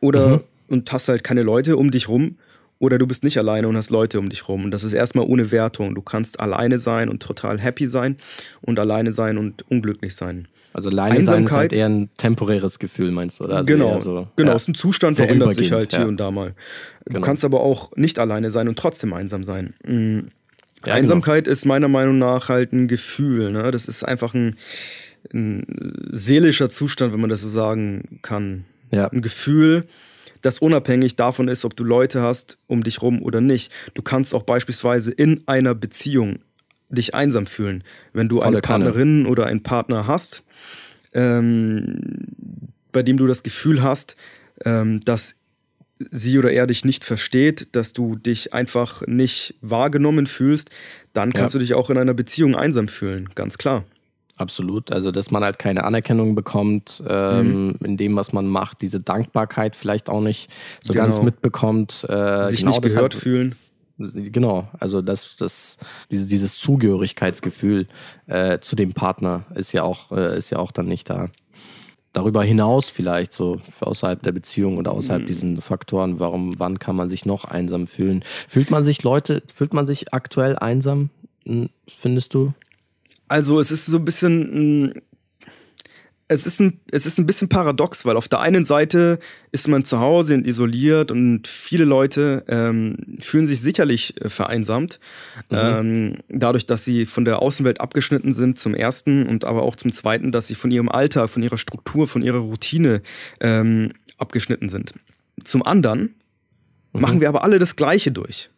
[0.02, 0.44] oder mhm.
[0.68, 2.38] und hast halt keine Leute um dich rum
[2.80, 4.66] oder du bist nicht alleine und hast Leute um dich rum.
[4.66, 5.96] Und das ist erstmal ohne Wertung.
[5.96, 8.18] Du kannst alleine sein und total happy sein
[8.62, 10.48] und alleine sein und unglücklich sein.
[10.74, 13.46] Also alleine sein ist halt eher ein temporäres Gefühl, meinst du?
[13.46, 13.58] Oder?
[13.58, 14.50] Also genau, so, genau.
[14.52, 16.06] Ja, ist ein Zustand, der ändert sich halt hier ja.
[16.06, 16.54] und da mal.
[17.06, 17.26] Du genau.
[17.26, 19.74] kannst aber auch nicht alleine sein und trotzdem einsam sein.
[19.86, 20.32] Mhm.
[20.86, 20.96] Ja, genau.
[20.98, 21.54] Einsamkeit genau.
[21.54, 23.52] ist meiner Meinung nach halt ein Gefühl.
[23.52, 23.72] Ne?
[23.72, 24.58] Das ist einfach ein,
[25.34, 25.66] ein
[26.12, 28.66] seelischer Zustand, wenn man das so sagen kann.
[28.92, 29.08] Ja.
[29.08, 29.86] Ein Gefühl,
[30.42, 33.72] das unabhängig davon ist, ob du Leute hast um dich rum oder nicht.
[33.94, 36.40] Du kannst auch beispielsweise in einer Beziehung
[36.90, 37.84] dich einsam fühlen.
[38.14, 39.30] Wenn du Volle eine Partnerin Kanne.
[39.30, 40.44] oder einen Partner hast,
[41.14, 42.00] ähm,
[42.92, 44.16] bei dem du das Gefühl hast,
[44.64, 45.36] ähm, dass
[46.12, 50.70] sie oder er dich nicht versteht, dass du dich einfach nicht wahrgenommen fühlst,
[51.14, 51.60] dann kannst ja.
[51.60, 53.86] du dich auch in einer Beziehung einsam fühlen, ganz klar.
[54.38, 54.92] Absolut.
[54.92, 57.80] Also, dass man halt keine Anerkennung bekommt ähm, mhm.
[57.86, 60.50] in dem, was man macht, diese Dankbarkeit vielleicht auch nicht
[60.82, 61.06] so genau.
[61.06, 62.06] ganz mitbekommt.
[62.10, 63.56] Äh, Sich genau nicht gehört halt, fühlen.
[63.98, 65.78] Genau, also das, das,
[66.12, 67.88] diese, dieses Zugehörigkeitsgefühl
[68.28, 71.30] äh, zu dem Partner ist ja auch, äh, ist ja auch dann nicht da.
[72.12, 75.28] Darüber hinaus vielleicht so außerhalb der Beziehung oder außerhalb mhm.
[75.28, 78.24] diesen Faktoren, warum, wann kann man sich noch einsam fühlen?
[78.50, 81.10] Fühlt man sich Leute, fühlt man sich aktuell einsam?
[81.88, 82.54] Findest du?
[83.28, 85.02] Also es ist so ein bisschen,
[86.28, 89.20] es ist ein, es ist ein bisschen paradox, weil auf der einen Seite
[89.52, 95.00] ist man zu Hause und isoliert und viele Leute ähm, fühlen sich sicherlich äh, vereinsamt,
[95.50, 95.58] mhm.
[95.58, 99.92] ähm, dadurch, dass sie von der Außenwelt abgeschnitten sind zum ersten und aber auch zum
[99.92, 103.02] zweiten, dass sie von ihrem Alltag, von ihrer Struktur, von ihrer Routine
[103.40, 104.94] ähm, abgeschnitten sind.
[105.44, 106.16] Zum anderen
[106.94, 107.02] mhm.
[107.02, 108.50] machen wir aber alle das Gleiche durch.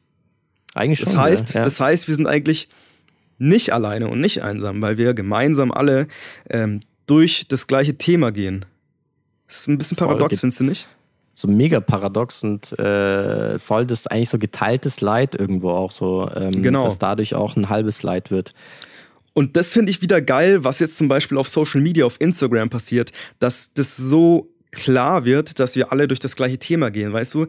[0.73, 1.11] Eigentlich schon.
[1.11, 1.63] Das heißt, ja.
[1.63, 2.69] das heißt, wir sind eigentlich
[3.37, 6.07] nicht alleine und nicht einsam, weil wir gemeinsam alle
[6.49, 8.65] ähm, durch das gleiche Thema gehen.
[9.47, 10.89] Das ist ein bisschen paradox, findest du nicht?
[11.33, 16.63] So mega paradox und äh, voll das eigentlich so geteiltes Leid irgendwo auch so, ähm,
[16.63, 16.83] genau.
[16.83, 18.53] dass dadurch auch ein halbes Leid wird.
[19.33, 22.69] Und das finde ich wieder geil, was jetzt zum Beispiel auf Social Media, auf Instagram
[22.71, 27.35] passiert, dass das so klar wird, dass wir alle durch das gleiche Thema gehen, weißt
[27.35, 27.45] du?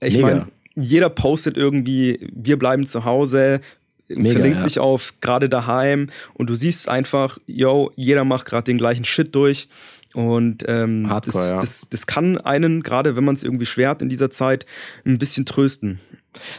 [0.00, 3.60] Ich meine, jeder postet irgendwie, wir bleiben zu Hause,
[4.08, 4.64] Mega, verlinkt ja.
[4.64, 9.34] sich auf gerade daheim und du siehst einfach, yo, jeder macht gerade den gleichen Shit
[9.34, 9.68] durch.
[10.14, 11.60] Und ähm, Hardcore, das, ja.
[11.60, 14.64] das, das kann einen, gerade wenn man es irgendwie schwer hat in dieser Zeit,
[15.04, 16.00] ein bisschen trösten.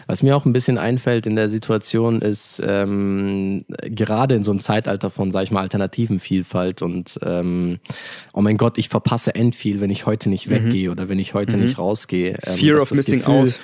[0.07, 4.59] Was mir auch ein bisschen einfällt in der Situation ist, ähm, gerade in so einem
[4.59, 7.79] Zeitalter von, sag ich mal, alternativen Vielfalt und ähm,
[8.33, 10.51] oh mein Gott, ich verpasse end viel, wenn ich heute nicht mhm.
[10.51, 11.63] weggehe oder wenn ich heute mhm.
[11.63, 12.37] nicht rausgehe.
[12.45, 13.59] Ähm, Fear of missing Gefühl, out.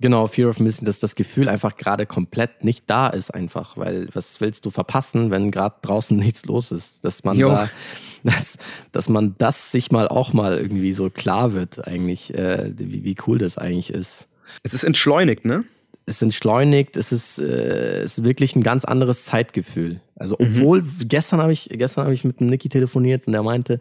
[0.00, 4.08] Genau, Fear of Missing, dass das Gefühl einfach gerade komplett nicht da ist, einfach, weil
[4.12, 7.04] was willst du verpassen, wenn gerade draußen nichts los ist?
[7.04, 7.48] Dass man jo.
[7.48, 7.70] da,
[8.24, 8.58] dass,
[8.92, 13.16] dass man das sich mal auch mal irgendwie so klar wird, eigentlich, äh, wie, wie
[13.26, 14.26] cool das eigentlich ist.
[14.62, 15.64] Es ist entschleunigt, ne?
[16.06, 20.00] Es entschleunigt, es ist, äh, es ist wirklich ein ganz anderes Zeitgefühl.
[20.16, 21.08] Also obwohl mhm.
[21.08, 23.80] gestern habe ich gestern habe ich mit dem Niki telefoniert und er meinte,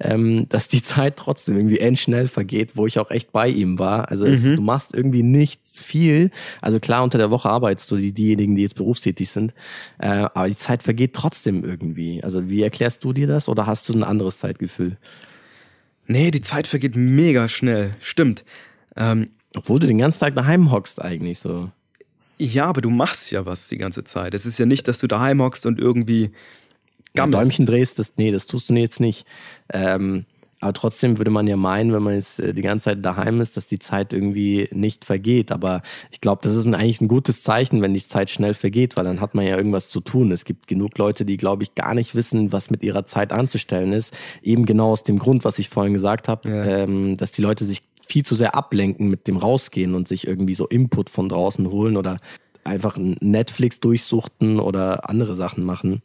[0.00, 4.10] ähm, dass die Zeit trotzdem irgendwie endschnell vergeht, wo ich auch echt bei ihm war.
[4.10, 4.56] Also es, mhm.
[4.56, 6.30] du machst irgendwie nichts viel.
[6.60, 9.52] Also klar unter der Woche arbeitest du die diejenigen, die jetzt berufstätig sind,
[9.98, 12.24] äh, aber die Zeit vergeht trotzdem irgendwie.
[12.24, 14.96] Also wie erklärst du dir das oder hast du ein anderes Zeitgefühl?
[16.06, 17.94] Nee, die Zeit vergeht mega schnell.
[18.00, 18.44] Stimmt.
[18.96, 21.70] Ähm, obwohl du den ganzen Tag daheim hockst eigentlich so.
[22.38, 24.34] Ja, aber du machst ja was die ganze Zeit.
[24.34, 26.30] Es ist ja nicht, dass du daheim hockst und irgendwie
[27.14, 27.34] gammelst.
[27.34, 29.26] Ja, Däumchen drehst, das, nee, das tust du jetzt nicht.
[29.72, 30.24] Ähm,
[30.60, 33.56] aber trotzdem würde man ja meinen, wenn man jetzt äh, die ganze Zeit daheim ist,
[33.56, 35.52] dass die Zeit irgendwie nicht vergeht.
[35.52, 39.04] Aber ich glaube, das ist eigentlich ein gutes Zeichen, wenn die Zeit schnell vergeht, weil
[39.04, 40.32] dann hat man ja irgendwas zu tun.
[40.32, 43.92] Es gibt genug Leute, die, glaube ich, gar nicht wissen, was mit ihrer Zeit anzustellen
[43.92, 44.12] ist.
[44.42, 46.64] Eben genau aus dem Grund, was ich vorhin gesagt habe, ja.
[46.64, 50.54] ähm, dass die Leute sich viel zu sehr ablenken mit dem Rausgehen und sich irgendwie
[50.54, 52.16] so Input von draußen holen oder
[52.64, 56.02] einfach Netflix durchsuchten oder andere Sachen machen.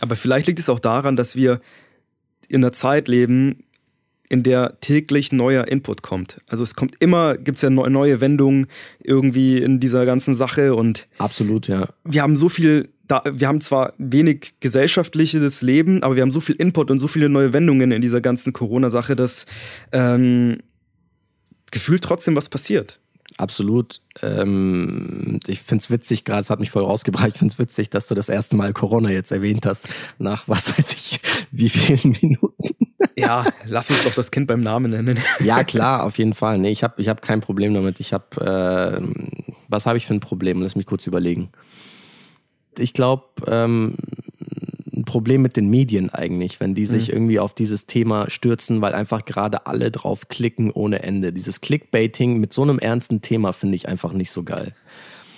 [0.00, 1.60] Aber vielleicht liegt es auch daran, dass wir
[2.48, 3.64] in einer Zeit leben,
[4.28, 6.40] in der täglich neuer Input kommt.
[6.46, 8.66] Also es kommt immer, gibt es ja neue Wendungen
[9.02, 11.88] irgendwie in dieser ganzen Sache und absolut, ja.
[12.04, 16.40] Wir haben so viel, da, wir haben zwar wenig gesellschaftliches Leben, aber wir haben so
[16.40, 19.46] viel Input und so viele neue Wendungen in dieser ganzen Corona-Sache, dass
[19.92, 20.58] ähm,
[21.70, 22.98] gefühlt trotzdem was passiert.
[23.36, 24.00] Absolut.
[24.22, 27.90] Ähm, ich finde es witzig, gerade es hat mich voll rausgebracht, ich finde es witzig,
[27.90, 31.20] dass du das erste Mal Corona jetzt erwähnt hast, nach was weiß ich,
[31.52, 32.76] wie vielen Minuten.
[33.16, 35.18] Ja, lass uns doch das Kind beim Namen nennen.
[35.40, 36.58] Ja, klar, auf jeden Fall.
[36.58, 38.00] Nee, ich habe ich hab kein Problem damit.
[38.00, 40.62] Ich habe, äh, was habe ich für ein Problem?
[40.62, 41.50] Lass mich kurz überlegen.
[42.78, 43.96] Ich glaube, ähm,
[45.08, 47.14] Problem mit den Medien eigentlich, wenn die sich mhm.
[47.14, 51.32] irgendwie auf dieses Thema stürzen, weil einfach gerade alle drauf klicken ohne Ende.
[51.32, 54.74] Dieses Clickbaiting mit so einem ernsten Thema finde ich einfach nicht so geil.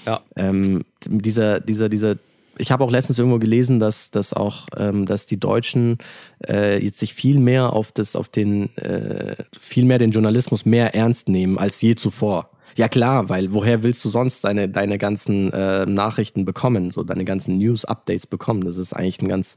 [0.06, 0.22] Ja.
[0.34, 2.16] Ähm, dieser, dieser, dieser
[2.58, 5.98] ich habe auch letztens irgendwo gelesen, dass, dass auch, ähm, dass die Deutschen
[6.46, 10.94] äh, jetzt sich viel mehr auf das, auf den, äh, viel mehr den Journalismus mehr
[10.96, 12.50] ernst nehmen als je zuvor.
[12.80, 17.26] Ja klar, weil woher willst du sonst deine, deine ganzen äh, Nachrichten bekommen, so deine
[17.26, 18.64] ganzen News-Updates bekommen?
[18.64, 19.56] Das ist eigentlich ein ganz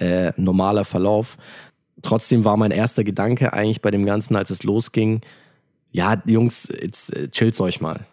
[0.00, 1.36] äh, normaler Verlauf.
[2.00, 5.20] Trotzdem war mein erster Gedanke eigentlich bei dem Ganzen, als es losging,
[5.92, 8.06] ja, Jungs, jetzt äh, chillt's euch mal.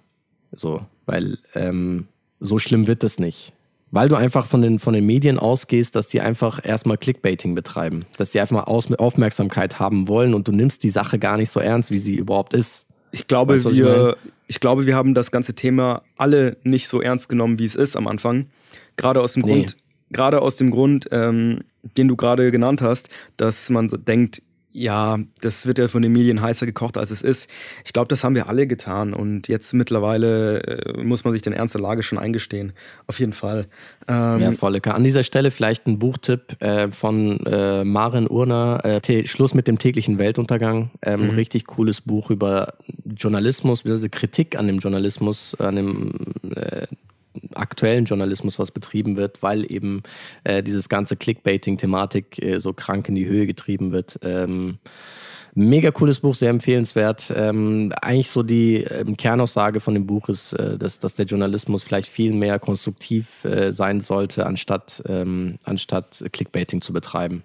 [0.52, 2.10] So, weil ähm,
[2.42, 3.54] so schlimm wird es nicht.
[3.90, 8.04] Weil du einfach von den, von den Medien ausgehst, dass die einfach erstmal Clickbaiting betreiben.
[8.18, 11.52] Dass die einfach mal Aus Aufmerksamkeit haben wollen und du nimmst die Sache gar nicht
[11.52, 12.88] so ernst, wie sie überhaupt ist.
[13.12, 17.02] Ich glaube, weißt, wir, ich, ich, glaube, wir haben das ganze Thema alle nicht so
[17.02, 18.47] ernst genommen, wie es ist am Anfang.
[18.95, 19.54] Gerade aus dem nee.
[19.54, 19.78] Grund,
[20.12, 21.62] gerade aus dem Grund, ähm,
[21.97, 24.41] den du gerade genannt hast, dass man so denkt,
[24.73, 27.49] ja, das wird ja von den Medien heißer gekocht, als es ist.
[27.86, 31.53] Ich glaube, das haben wir alle getan und jetzt mittlerweile äh, muss man sich den
[31.53, 32.73] Ernst der Lage schon eingestehen.
[33.07, 33.67] Auf jeden Fall.
[34.07, 34.95] Ähm, ja, voll lecker.
[34.95, 39.77] An dieser Stelle vielleicht ein Buchtipp äh, von äh, Maren Urner, äh, Schluss mit dem
[39.77, 40.91] täglichen Weltuntergang.
[41.01, 41.29] Ähm, mhm.
[41.31, 42.73] Richtig cooles Buch über
[43.05, 44.10] Journalismus, bzw.
[44.10, 46.13] Kritik an dem Journalismus, an dem
[46.55, 46.88] äh,
[47.54, 50.04] aktuellen Journalismus, was betrieben wird, weil eben
[50.44, 54.20] äh, dieses ganze Clickbaiting-Thematik äh, so krank in die Höhe getrieben wird.
[54.22, 54.80] Ähm,
[55.54, 57.34] mega cooles Buch, sehr empfehlenswert.
[57.36, 61.84] Ähm, eigentlich so die ähm, Kernaussage von dem Buch ist, äh, dass, dass der Journalismus
[61.84, 67.44] vielleicht viel mehr konstruktiv äh, sein sollte, anstatt, ähm, anstatt Clickbaiting zu betreiben.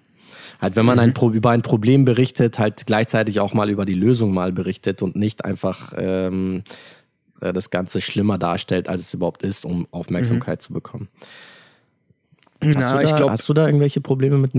[0.61, 1.33] Halt, wenn man ein mhm.
[1.33, 5.45] über ein Problem berichtet, halt gleichzeitig auch mal über die Lösung mal berichtet und nicht
[5.45, 6.63] einfach ähm,
[7.41, 10.63] äh, das Ganze schlimmer darstellt, als es überhaupt ist, um Aufmerksamkeit mhm.
[10.63, 11.07] zu bekommen.
[12.63, 14.51] Hast, Na, du da, glaub, hast du da irgendwelche Probleme mit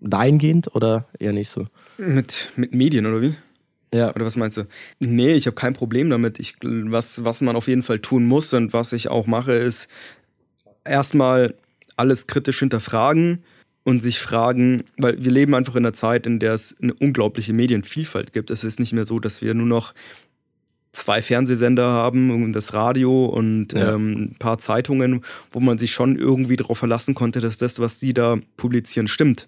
[0.00, 1.66] dahingehend oder eher nicht so?
[1.96, 3.34] Mit, mit Medien oder wie?
[3.94, 4.14] Ja.
[4.14, 4.66] Oder was meinst du?
[4.98, 6.38] Nee, ich habe kein Problem damit.
[6.38, 9.88] Ich, was, was man auf jeden Fall tun muss und was ich auch mache, ist
[10.84, 11.54] erstmal
[11.96, 13.42] alles kritisch hinterfragen
[13.84, 17.52] und sich fragen, weil wir leben einfach in einer Zeit, in der es eine unglaubliche
[17.52, 18.50] Medienvielfalt gibt.
[18.50, 19.94] Es ist nicht mehr so, dass wir nur noch
[20.96, 23.94] zwei Fernsehsender haben und das Radio und ja.
[23.94, 27.98] ähm, ein paar Zeitungen, wo man sich schon irgendwie darauf verlassen konnte, dass das, was
[27.98, 29.46] die da publizieren, stimmt.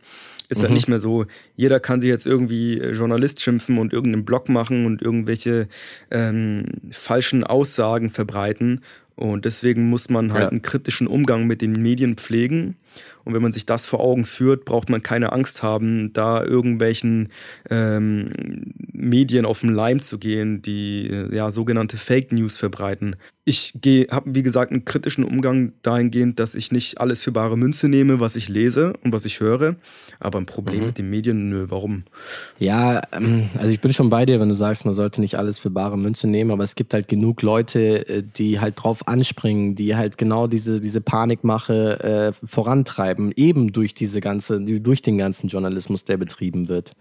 [0.51, 0.63] Ist mhm.
[0.63, 1.27] halt nicht mehr so.
[1.57, 5.69] Jeder kann sich jetzt irgendwie äh, Journalist schimpfen und irgendeinen Blog machen und irgendwelche
[6.11, 8.81] ähm, falschen Aussagen verbreiten.
[9.15, 10.49] Und deswegen muss man halt ja.
[10.51, 12.77] einen kritischen Umgang mit den Medien pflegen
[13.29, 17.29] und wenn man sich das vor Augen führt, braucht man keine Angst haben, da irgendwelchen
[17.69, 18.31] ähm,
[18.91, 23.17] Medien auf den Leim zu gehen, die äh, ja sogenannte Fake News verbreiten.
[23.45, 23.73] Ich
[24.11, 28.21] habe, wie gesagt, einen kritischen Umgang dahingehend, dass ich nicht alles für bare Münze nehme,
[28.21, 29.77] was ich lese und was ich höre.
[30.21, 30.87] Aber ein Problem mhm.
[30.87, 32.05] mit den Medien, nö, warum?
[32.59, 35.59] Ja, ähm, also ich bin schon bei dir, wenn du sagst, man sollte nicht alles
[35.59, 39.75] für bare Münze nehmen, aber es gibt halt genug Leute, äh, die halt drauf anspringen,
[39.75, 45.19] die halt genau diese, diese Panikmache äh, vorantreiben bleiben, eben durch diese ganze, durch den
[45.19, 46.93] ganzen Journalismus, der betrieben wird.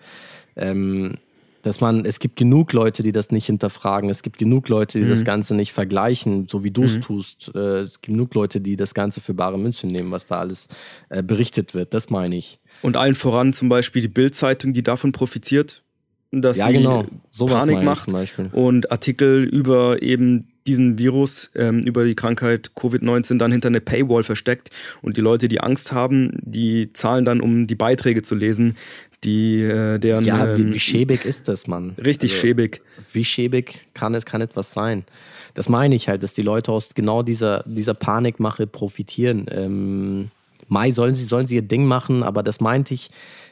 [0.56, 1.18] Ähm,
[1.64, 5.06] dass man, es gibt genug Leute, die das nicht hinterfragen, es gibt genug Leute, die
[5.06, 5.10] mhm.
[5.10, 7.02] das Ganze nicht vergleichen, so wie du es mhm.
[7.02, 7.52] tust.
[7.56, 10.68] Äh, es gibt genug Leute, die das Ganze für bare Münze nehmen, was da alles
[11.10, 11.94] äh, berichtet wird.
[11.94, 12.60] Das meine ich.
[12.84, 15.84] Und allen voran zum Beispiel die Bild-Zeitung, die davon profitiert,
[16.32, 17.06] dass ja, sie genau.
[17.38, 18.10] Panik macht
[18.54, 24.24] und Artikel über eben diesen Virus, ähm, über die Krankheit Covid-19 dann hinter eine Paywall
[24.24, 24.70] versteckt
[25.02, 28.76] und die Leute, die Angst haben, die zahlen dann, um die Beiträge zu lesen,
[29.24, 31.96] die äh, deren ja wie, ähm, wie schäbig ist das, Mann?
[32.04, 32.82] Richtig also, schäbig.
[33.12, 35.06] Wie schäbig kann es kann etwas sein?
[35.54, 39.48] Das meine ich halt, dass die Leute aus genau dieser dieser Panikmache profitieren.
[39.50, 40.30] Ähm,
[40.68, 43.10] Mai sollen sie sollen sie ihr Ding machen, aber das meinte ich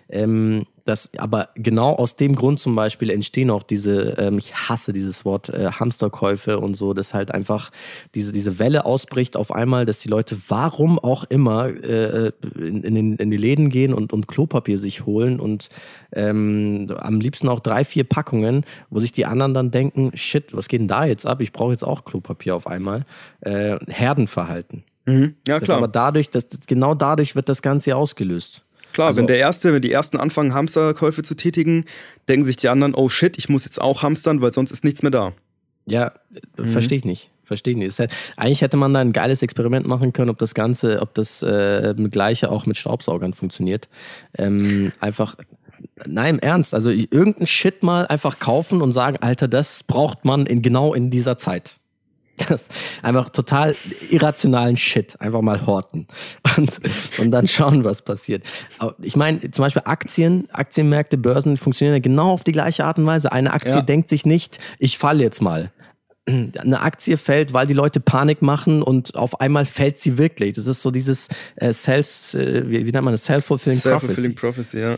[0.10, 4.94] ähm, das, aber genau aus dem Grund zum Beispiel entstehen auch diese, ähm, ich hasse
[4.94, 7.72] dieses Wort, äh, Hamsterkäufe und so, dass halt einfach
[8.14, 12.94] diese, diese Welle ausbricht auf einmal, dass die Leute, warum auch immer, äh, in, in,
[12.96, 15.70] den, in die Läden gehen und, und Klopapier sich holen und
[16.12, 20.68] ähm, am liebsten auch drei, vier Packungen, wo sich die anderen dann denken, shit, was
[20.68, 21.42] geht denn da jetzt ab?
[21.42, 23.06] Ich brauche jetzt auch Klopapier auf einmal.
[23.42, 24.84] Äh, Herdenverhalten.
[25.06, 25.36] Mhm.
[25.48, 25.62] Ja, klar.
[25.62, 28.64] Das aber dadurch, dass, genau dadurch wird das Ganze ausgelöst.
[28.96, 31.84] Klar, also, wenn der Erste, wenn die Ersten anfangen, Hamsterkäufe zu tätigen,
[32.30, 35.04] denken sich die anderen, oh shit, ich muss jetzt auch hamstern, weil sonst ist nichts
[35.04, 35.34] mehr da.
[35.86, 36.14] Ja,
[36.58, 36.70] mhm.
[36.70, 37.30] verstehe ich nicht.
[37.44, 38.00] Verstehe ich nicht.
[38.00, 41.44] Halt, eigentlich hätte man da ein geiles Experiment machen können, ob das Ganze, ob das
[41.44, 43.90] äh, Gleiche auch mit Staubsaugern funktioniert.
[44.38, 45.36] Ähm, einfach,
[46.06, 46.74] nein, im Ernst.
[46.74, 51.12] Also irgendeinen Shit mal einfach kaufen und sagen, Alter, das braucht man in, genau in
[51.12, 51.76] dieser Zeit.
[52.50, 52.70] Das
[53.02, 53.76] einfach total
[54.10, 56.08] irrationalen Shit einfach mal horten
[56.58, 56.80] und,
[57.18, 58.44] und dann schauen, was passiert.
[59.02, 63.06] Ich meine, zum Beispiel Aktien, Aktienmärkte, Börsen funktionieren ja genau auf die gleiche Art und
[63.06, 63.32] Weise.
[63.32, 63.82] Eine Aktie ja.
[63.82, 65.72] denkt sich nicht, ich falle jetzt mal.
[66.28, 70.56] Eine Aktie fällt, weil die Leute Panik machen und auf einmal fällt sie wirklich.
[70.56, 73.26] Das ist so dieses äh, Self, äh, wie, wie nennt man das?
[73.26, 74.22] Self-fulfilling Self Prophecy.
[74.22, 74.98] Self-fulfilling Prophecy, ja.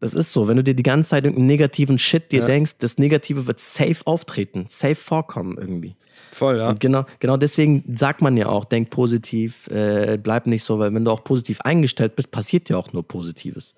[0.00, 0.48] Das ist so.
[0.48, 2.46] Wenn du dir die ganze Zeit irgendeinen negativen Shit dir ja.
[2.46, 5.94] denkst, das Negative wird safe auftreten, safe vorkommen irgendwie.
[6.40, 6.70] Voll, ja.
[6.70, 10.94] Und genau, genau deswegen sagt man ja auch, denk positiv, äh, bleib nicht so, weil
[10.94, 13.74] wenn du auch positiv eingestellt bist, passiert ja auch nur Positives.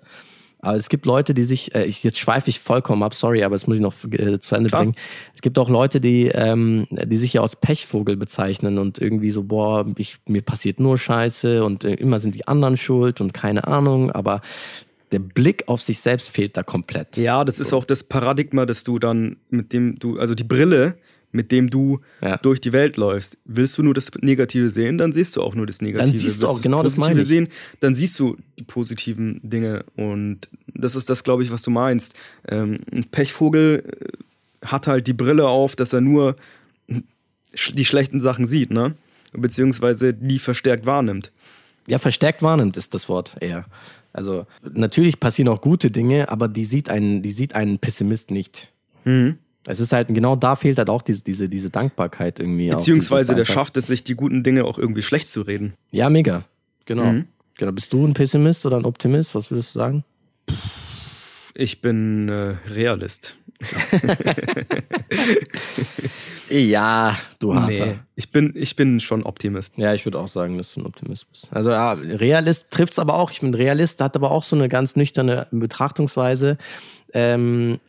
[0.59, 3.55] Aber es gibt Leute, die sich, äh, ich, jetzt schweife ich vollkommen ab, sorry, aber
[3.55, 4.83] das muss ich noch äh, zu Ende Klar.
[4.83, 4.95] bringen.
[5.35, 9.43] Es gibt auch Leute, die, ähm, die sich ja als Pechvogel bezeichnen und irgendwie so,
[9.43, 13.67] boah, ich, mir passiert nur Scheiße und äh, immer sind die anderen schuld und keine
[13.67, 14.39] Ahnung, aber
[15.11, 17.17] der Blick auf sich selbst fehlt da komplett.
[17.17, 17.63] Ja, das so.
[17.63, 20.95] ist auch das Paradigma, dass du dann, mit dem du, also die Brille,
[21.33, 22.37] mit dem du ja.
[22.37, 23.37] durch die Welt läufst.
[23.43, 26.09] Willst du nur das Negative sehen, dann siehst du auch nur das Negative.
[26.09, 27.27] Dann siehst du auch genau das, meine ich.
[27.27, 27.49] sehen,
[27.81, 32.13] dann siehst du die positiven Dinge und das ist das, glaube ich, was du meinst.
[32.47, 36.37] Ähm, ein Pechvogel äh, hat halt die Brille auf, dass er nur
[36.87, 38.95] die schlechten Sachen sieht, ne?
[39.33, 41.31] Beziehungsweise die verstärkt wahrnimmt.
[41.87, 43.65] Ja, verstärkt wahrnimmt ist das Wort eher.
[44.13, 48.71] Also natürlich passieren auch gute Dinge, aber die sieht einen, die sieht einen Pessimist nicht.
[49.03, 49.39] Mhm.
[49.65, 52.69] Es ist halt, genau da fehlt halt auch diese, diese, diese Dankbarkeit irgendwie.
[52.69, 55.73] Beziehungsweise der schafft es sich, die guten Dinge auch irgendwie schlecht zu reden.
[55.91, 56.43] Ja, mega.
[56.85, 57.05] Genau.
[57.05, 57.27] Mhm.
[57.57, 57.71] genau.
[57.71, 59.35] Bist du ein Pessimist oder ein Optimist?
[59.35, 60.03] Was würdest du sagen?
[61.55, 63.37] Ich bin äh, Realist.
[66.49, 67.85] ja, du Harter.
[67.85, 69.77] Nee, ich bin, ich bin schon Optimist.
[69.77, 71.47] Ja, ich würde auch sagen, dass du ein Optimist bist.
[71.51, 73.31] Also ja, Realist trifft es aber auch.
[73.31, 76.57] Ich bin Realist, hat aber auch so eine ganz nüchterne Betrachtungsweise.
[77.13, 77.79] Ähm,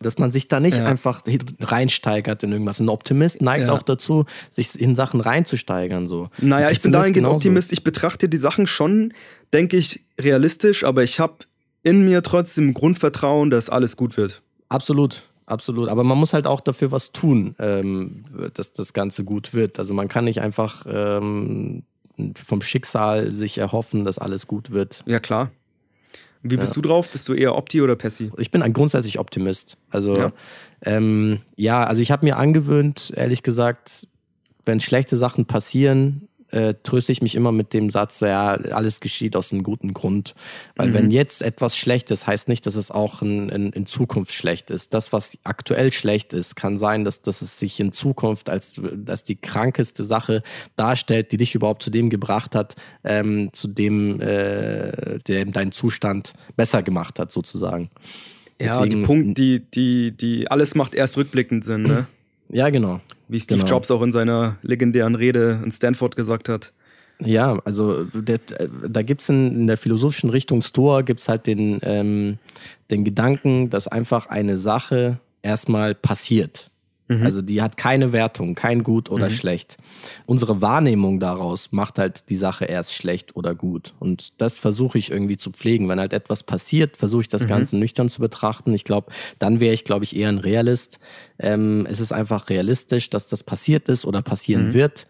[0.00, 0.86] dass man sich da nicht ja.
[0.86, 1.22] einfach
[1.60, 2.80] reinsteigert in irgendwas.
[2.80, 3.72] Ein Optimist neigt ja.
[3.72, 6.08] auch dazu, sich in Sachen reinzusteigern.
[6.08, 6.30] So.
[6.38, 7.72] Naja, ich bin dahingehend Optimist.
[7.72, 9.12] Ich betrachte die Sachen schon,
[9.52, 11.38] denke ich, realistisch, aber ich habe
[11.82, 14.42] in mir trotzdem Grundvertrauen, dass alles gut wird.
[14.68, 15.22] Absolut.
[15.46, 19.78] Absolut, aber man muss halt auch dafür was tun, ähm, dass das Ganze gut wird.
[19.78, 21.84] Also man kann nicht einfach ähm,
[22.34, 25.02] vom Schicksal sich erhoffen, dass alles gut wird.
[25.06, 25.50] Ja, klar.
[26.42, 26.82] Wie bist ja.
[26.82, 27.10] du drauf?
[27.10, 28.30] Bist du eher Opti oder Pessi?
[28.38, 29.76] Ich bin ein grundsätzlich Optimist.
[29.90, 30.32] Also ja,
[30.82, 34.06] ähm, ja also ich habe mir angewöhnt, ehrlich gesagt,
[34.64, 39.00] wenn schlechte Sachen passieren, äh, tröste ich mich immer mit dem Satz, so, ja, alles
[39.00, 40.34] geschieht aus einem guten Grund.
[40.76, 40.94] Weil mhm.
[40.94, 44.70] wenn jetzt etwas schlecht ist, heißt nicht, dass es auch in, in, in, Zukunft schlecht
[44.70, 44.94] ist.
[44.94, 49.24] Das, was aktuell schlecht ist, kann sein, dass, dass es sich in Zukunft als, als
[49.24, 50.42] die krankeste Sache
[50.76, 56.32] darstellt, die dich überhaupt zu dem gebracht hat, ähm, zu dem, äh, der deinen Zustand
[56.56, 57.90] besser gemacht hat, sozusagen.
[58.60, 62.06] Ja, Deswegen, die Punkte, die, die, die alles macht erst rückblickend Sinn, ne?
[62.50, 63.00] Ja, genau.
[63.28, 63.70] Wie Steve genau.
[63.70, 66.72] Jobs auch in seiner legendären Rede in Stanford gesagt hat.
[67.20, 68.38] Ja, also der,
[68.88, 72.38] da gibt es in, in, der philosophischen Richtung Stoa gibt es halt den, ähm,
[72.90, 76.70] den Gedanken, dass einfach eine Sache erstmal passiert.
[77.08, 77.24] Mhm.
[77.24, 79.34] Also die hat keine Wertung, kein gut oder mhm.
[79.34, 79.78] schlecht.
[80.26, 83.94] Unsere Wahrnehmung daraus macht halt die Sache erst schlecht oder gut.
[83.98, 85.88] Und das versuche ich irgendwie zu pflegen.
[85.88, 87.48] Wenn halt etwas passiert, versuche ich das mhm.
[87.48, 88.74] Ganze nüchtern zu betrachten.
[88.74, 90.98] Ich glaube, dann wäre ich, glaube ich, eher ein Realist.
[91.38, 94.74] Ähm, es ist einfach realistisch, dass das passiert ist oder passieren mhm.
[94.74, 95.06] wird.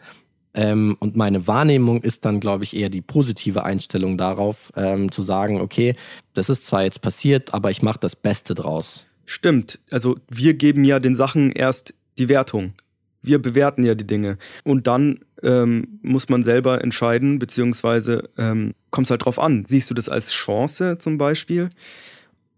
[0.54, 5.22] Ähm, und meine Wahrnehmung ist dann, glaube ich, eher die positive Einstellung darauf, ähm, zu
[5.22, 5.94] sagen, okay,
[6.34, 9.04] das ist zwar jetzt passiert, aber ich mache das Beste draus.
[9.30, 9.78] Stimmt.
[9.90, 12.72] Also wir geben ja den Sachen erst die Wertung.
[13.20, 14.38] Wir bewerten ja die Dinge.
[14.64, 19.66] Und dann ähm, muss man selber entscheiden, beziehungsweise ähm, kommt es halt drauf an.
[19.66, 21.68] Siehst du das als Chance zum Beispiel?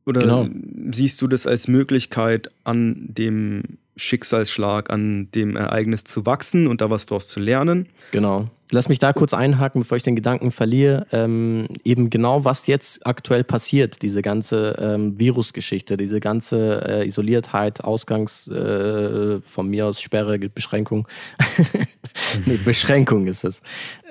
[0.06, 0.48] Oder genau.
[0.92, 3.62] siehst du das als Möglichkeit, an dem
[3.96, 7.88] Schicksalsschlag, an dem Ereignis zu wachsen und da was daraus zu lernen?
[8.12, 8.48] Genau.
[8.72, 11.06] Lass mich da kurz einhaken, bevor ich den Gedanken verliere.
[11.10, 17.82] Ähm, eben genau, was jetzt aktuell passiert, diese ganze ähm, Virusgeschichte, diese ganze äh, Isoliertheit,
[17.82, 21.08] Ausgangs äh, von mir aus Sperre, Beschränkung.
[22.46, 23.60] nee, Beschränkung ist es.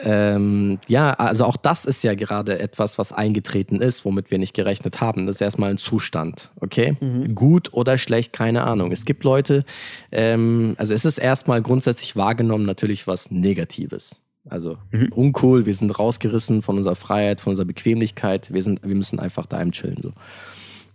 [0.03, 4.53] Ähm, ja, also auch das ist ja gerade etwas, was eingetreten ist, womit wir nicht
[4.53, 5.25] gerechnet haben.
[5.25, 6.97] Das ist erstmal ein Zustand, okay?
[6.99, 7.33] Mhm.
[7.33, 8.91] Gut oder schlecht, keine Ahnung.
[8.91, 9.63] Es gibt Leute,
[10.11, 14.19] ähm, also es ist erstmal grundsätzlich wahrgenommen natürlich was Negatives.
[14.47, 15.11] Also mhm.
[15.11, 18.53] uncool, wir sind rausgerissen von unserer Freiheit, von unserer Bequemlichkeit.
[18.53, 19.97] Wir, sind, wir müssen einfach daheim chillen.
[20.01, 20.13] So.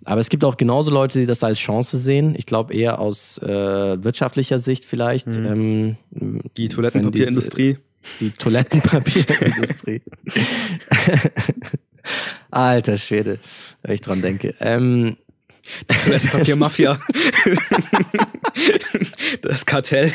[0.04, 2.35] Aber es gibt auch genauso Leute, die das als Chance sehen.
[2.37, 5.26] Ich glaube eher aus äh, wirtschaftlicher Sicht vielleicht.
[5.26, 5.96] Mhm.
[6.11, 7.78] Ähm, die Toilettenpapierindustrie.
[8.20, 10.02] Die, die Toilettenpapierindustrie.
[12.50, 13.38] Alter Schwede,
[13.83, 14.54] wenn ich dran denke.
[14.61, 15.16] Ähm,
[15.90, 17.00] die Toilettenpapiermafia.
[19.42, 20.12] das Kartell.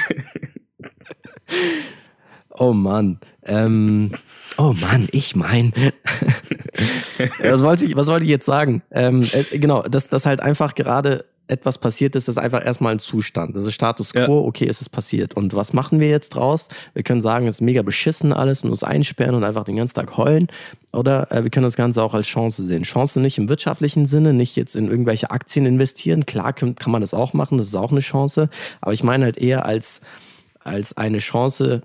[2.59, 3.19] Oh Mann.
[3.45, 4.11] Ähm,
[4.57, 5.73] oh Mann, ich mein.
[7.41, 8.83] was, wollte ich, was wollte ich jetzt sagen?
[8.91, 12.99] Ähm, äh, genau, dass, dass halt einfach gerade etwas passiert ist, ist einfach erstmal ein
[12.99, 13.55] Zustand.
[13.55, 14.47] Das ist Status quo, ja.
[14.47, 15.35] okay, es ist passiert.
[15.35, 16.67] Und was machen wir jetzt draus?
[16.93, 19.95] Wir können sagen, es ist mega beschissen alles und uns einsperren und einfach den ganzen
[19.95, 20.47] Tag heulen.
[20.93, 22.83] Oder äh, wir können das Ganze auch als Chance sehen.
[22.83, 26.25] Chance nicht im wirtschaftlichen Sinne, nicht jetzt in irgendwelche Aktien investieren.
[26.25, 28.49] Klar kann, kann man das auch machen, das ist auch eine Chance.
[28.81, 30.01] Aber ich meine halt eher als,
[30.59, 31.81] als eine Chance,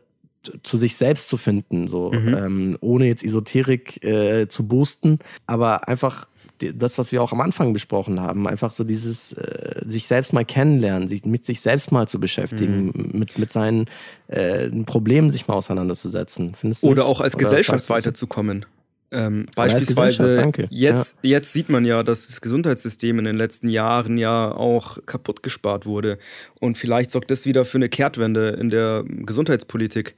[0.62, 2.34] zu sich selbst zu finden, so mhm.
[2.34, 6.26] ähm, ohne jetzt Esoterik äh, zu boosten, aber einfach
[6.58, 10.44] das, was wir auch am Anfang besprochen haben, einfach so dieses äh, sich selbst mal
[10.44, 13.18] kennenlernen, sich mit sich selbst mal zu beschäftigen, mhm.
[13.18, 13.86] mit, mit seinen
[14.28, 16.54] äh, Problemen sich mal auseinanderzusetzen.
[16.54, 18.66] Findest du Oder auch als Oder Gesellschaft weiterzukommen.
[19.10, 21.30] Ähm, beispielsweise jetzt, ja.
[21.30, 25.86] jetzt sieht man ja, dass das Gesundheitssystem in den letzten Jahren ja auch kaputt gespart
[25.86, 26.18] wurde.
[26.60, 30.14] Und vielleicht sorgt das wieder für eine Kehrtwende in der Gesundheitspolitik.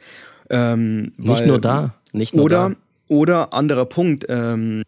[0.48, 2.76] Ähm, nicht weil, nur da, nicht nur oder, da.
[3.08, 4.82] Oder anderer Punkt, ähm,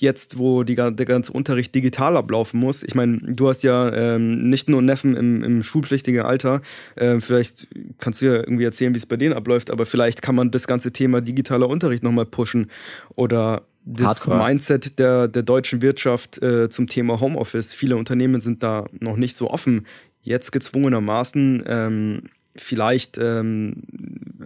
[0.00, 2.82] jetzt, wo die, der ganze Unterricht digital ablaufen muss.
[2.82, 6.62] Ich meine, du hast ja ähm, nicht nur Neffen im, im schulpflichtigen Alter.
[6.96, 7.68] Ähm, vielleicht
[7.98, 10.66] kannst du ja irgendwie erzählen, wie es bei denen abläuft, aber vielleicht kann man das
[10.66, 12.70] ganze Thema digitaler Unterricht nochmal pushen
[13.16, 14.38] oder das Hardcore.
[14.38, 17.74] Mindset der, der deutschen Wirtschaft äh, zum Thema Homeoffice.
[17.74, 19.86] Viele Unternehmen sind da noch nicht so offen.
[20.22, 22.22] Jetzt gezwungenermaßen ähm,
[22.56, 23.82] vielleicht ähm,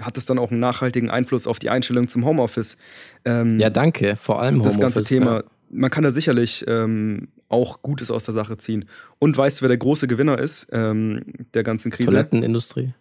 [0.01, 2.77] hat es dann auch einen nachhaltigen Einfluss auf die Einstellung zum Homeoffice.
[3.25, 4.17] Ähm, ja, danke.
[4.17, 4.75] Vor allem Homeoffice.
[4.75, 5.37] Das ganze Thema.
[5.37, 5.45] Ja.
[5.71, 8.87] Man kann da sicherlich ähm, auch Gutes aus der Sache ziehen.
[9.19, 11.23] Und weißt du, wer der große Gewinner ist ähm,
[11.55, 12.11] der ganzen Krise?
[12.11, 12.95] Toilettenindustrie.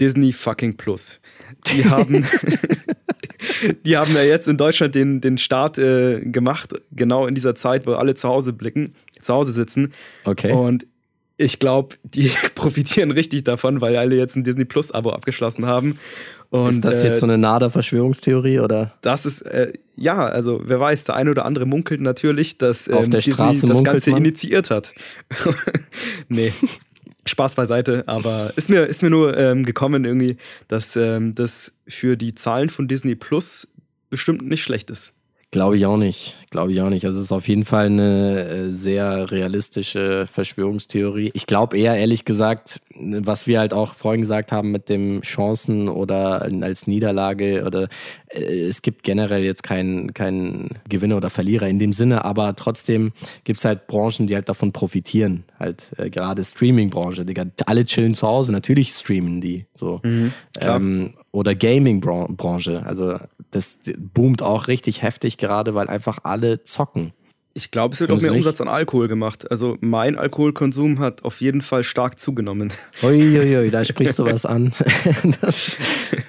[0.00, 1.20] Disney fucking Plus.
[1.66, 2.24] Die haben,
[3.84, 7.86] die haben ja jetzt in Deutschland den, den Start äh, gemacht, genau in dieser Zeit,
[7.86, 9.92] wo alle zu Hause blicken, zu Hause sitzen.
[10.24, 10.52] Okay.
[10.52, 10.86] Und
[11.38, 15.98] ich glaube, die profitieren richtig davon, weil alle jetzt ein Disney Plus Abo abgeschlossen haben.
[16.50, 18.94] Und, ist das jetzt so eine NADA-Verschwörungstheorie oder?
[19.02, 23.10] Das ist, äh, ja, also wer weiß, der eine oder andere munkelt natürlich, dass ähm,
[23.10, 24.20] der Straße das Ganze man?
[24.20, 24.94] initiiert hat.
[26.28, 26.52] nee,
[27.26, 32.16] Spaß beiseite, aber ist mir, ist mir nur ähm, gekommen irgendwie, dass ähm, das für
[32.16, 33.68] die Zahlen von Disney Plus
[34.08, 35.12] bestimmt nicht schlecht ist.
[35.50, 36.36] Glaube ich auch nicht.
[36.50, 37.06] Glaube ich auch nicht.
[37.06, 41.30] Also es ist auf jeden Fall eine äh, sehr realistische Verschwörungstheorie.
[41.32, 45.88] Ich glaube eher, ehrlich gesagt, was wir halt auch vorhin gesagt haben mit dem Chancen
[45.88, 47.88] oder als Niederlage oder
[48.30, 53.12] es gibt generell jetzt keinen keinen Gewinner oder Verlierer in dem Sinne, aber trotzdem
[53.44, 55.44] gibt es halt Branchen, die halt davon profitieren.
[55.58, 57.24] Halt äh, gerade Streaming-Branche,
[57.66, 60.00] alle chillen zu Hause, natürlich streamen die so.
[60.02, 62.84] Mhm, ähm, oder Gaming-Branche.
[62.84, 63.18] Also
[63.50, 67.12] das boomt auch richtig heftig gerade, weil einfach alle zocken.
[67.58, 69.50] Ich glaube, es wird Findest auch mehr Umsatz an Alkohol gemacht.
[69.50, 72.72] Also mein Alkoholkonsum hat auf jeden Fall stark zugenommen.
[73.02, 74.72] Uiuiui, da sprichst du was an.
[75.40, 75.72] Das,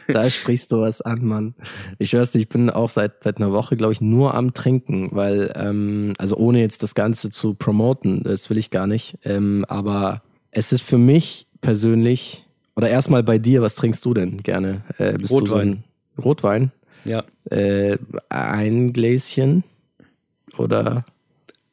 [0.07, 1.53] da sprichst du was an, Mann.
[1.99, 5.09] Ich schwör's dir, ich bin auch seit, seit einer Woche, glaube ich, nur am Trinken,
[5.11, 9.19] weil, ähm, also ohne jetzt das Ganze zu promoten, das will ich gar nicht.
[9.23, 14.41] Ähm, aber es ist für mich persönlich oder erstmal bei dir, was trinkst du denn
[14.41, 14.81] gerne?
[14.97, 15.47] Äh, Rotwein.
[15.47, 15.83] So ein
[16.17, 16.71] Rotwein?
[17.05, 17.23] Ja.
[17.51, 17.97] Äh,
[18.29, 19.63] ein Gläschen?
[20.57, 21.05] Oder?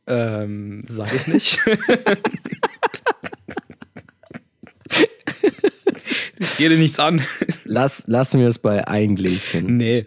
[0.06, 1.60] Ähm, sag ich nicht.
[6.38, 7.22] ich gehe dir nichts an.
[7.64, 9.76] Lass, lassen wir es bei ein Gläschen.
[9.76, 10.06] Nee.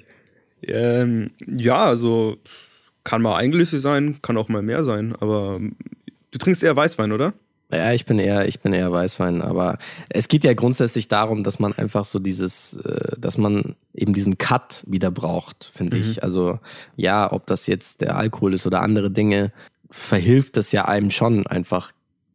[0.63, 2.37] Ähm, ja, also
[3.03, 5.59] kann mal ein Gläschen sein, kann auch mal mehr sein, aber
[6.31, 7.33] du trinkst eher Weißwein, oder?
[7.71, 9.77] Ja, ich bin eher, ich bin eher Weißwein, aber
[10.09, 14.39] es geht ja grundsätzlich darum, dass man einfach so dieses, äh, dass man eben diesen
[14.39, 16.03] Cut wieder braucht, finde mhm.
[16.03, 16.23] ich.
[16.23, 16.59] Also
[16.95, 19.51] ja, ob das jetzt der Alkohol ist oder andere Dinge,
[19.89, 21.91] verhilft das ja einem schon einfach,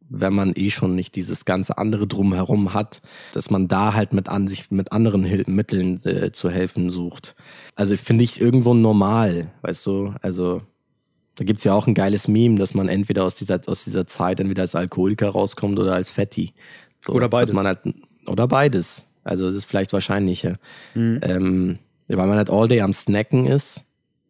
[0.09, 3.01] wenn man eh schon nicht dieses ganze andere drumherum hat,
[3.33, 7.35] dass man da halt mit an sich mit anderen Hil Mitteln äh, zu helfen sucht.
[7.75, 10.13] Also finde ich irgendwo normal, weißt du?
[10.21, 10.61] Also
[11.35, 14.39] da gibt's ja auch ein geiles Meme, dass man entweder aus dieser, aus dieser Zeit
[14.39, 16.53] entweder als Alkoholiker rauskommt oder als Fetti.
[17.03, 17.55] So, oder beides.
[17.55, 17.79] Halt,
[18.27, 19.05] oder beides.
[19.23, 20.57] Also das ist vielleicht wahrscheinlicher.
[20.93, 21.19] Mhm.
[21.23, 23.83] Ähm, weil man halt all day am Snacken ist.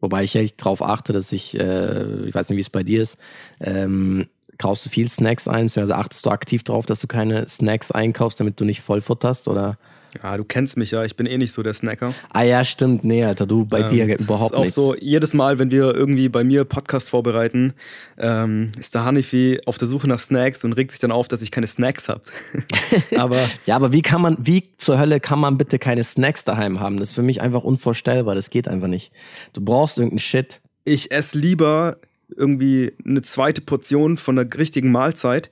[0.06, 3.02] Wobei ich echt drauf achte, dass ich, äh, ich weiß nicht, wie es bei dir
[3.02, 3.18] ist,
[3.60, 4.28] ähm,
[4.60, 8.40] kaufst du viel Snacks ein, also achtest du aktiv drauf, dass du keine Snacks einkaufst,
[8.40, 9.80] damit du nicht voll futterst oder
[10.22, 12.14] ja, du kennst mich ja, ich bin eh nicht so der Snacker.
[12.32, 14.70] Ah ja, stimmt, nee, Alter, du bei ähm, dir überhaupt nicht.
[14.70, 17.74] Auch so, jedes Mal, wenn wir irgendwie bei mir Podcast vorbereiten,
[18.18, 21.42] ähm, ist der Hanifi auf der Suche nach Snacks und regt sich dann auf, dass
[21.42, 22.22] ich keine Snacks habe.
[23.18, 26.80] aber ja, aber wie kann man, wie zur Hölle kann man bitte keine Snacks daheim
[26.80, 27.00] haben?
[27.00, 29.12] Das ist für mich einfach unvorstellbar, das geht einfach nicht.
[29.54, 30.62] Du brauchst irgendeinen Shit.
[30.84, 31.98] Ich esse lieber
[32.36, 35.50] irgendwie eine zweite Portion von einer richtigen Mahlzeit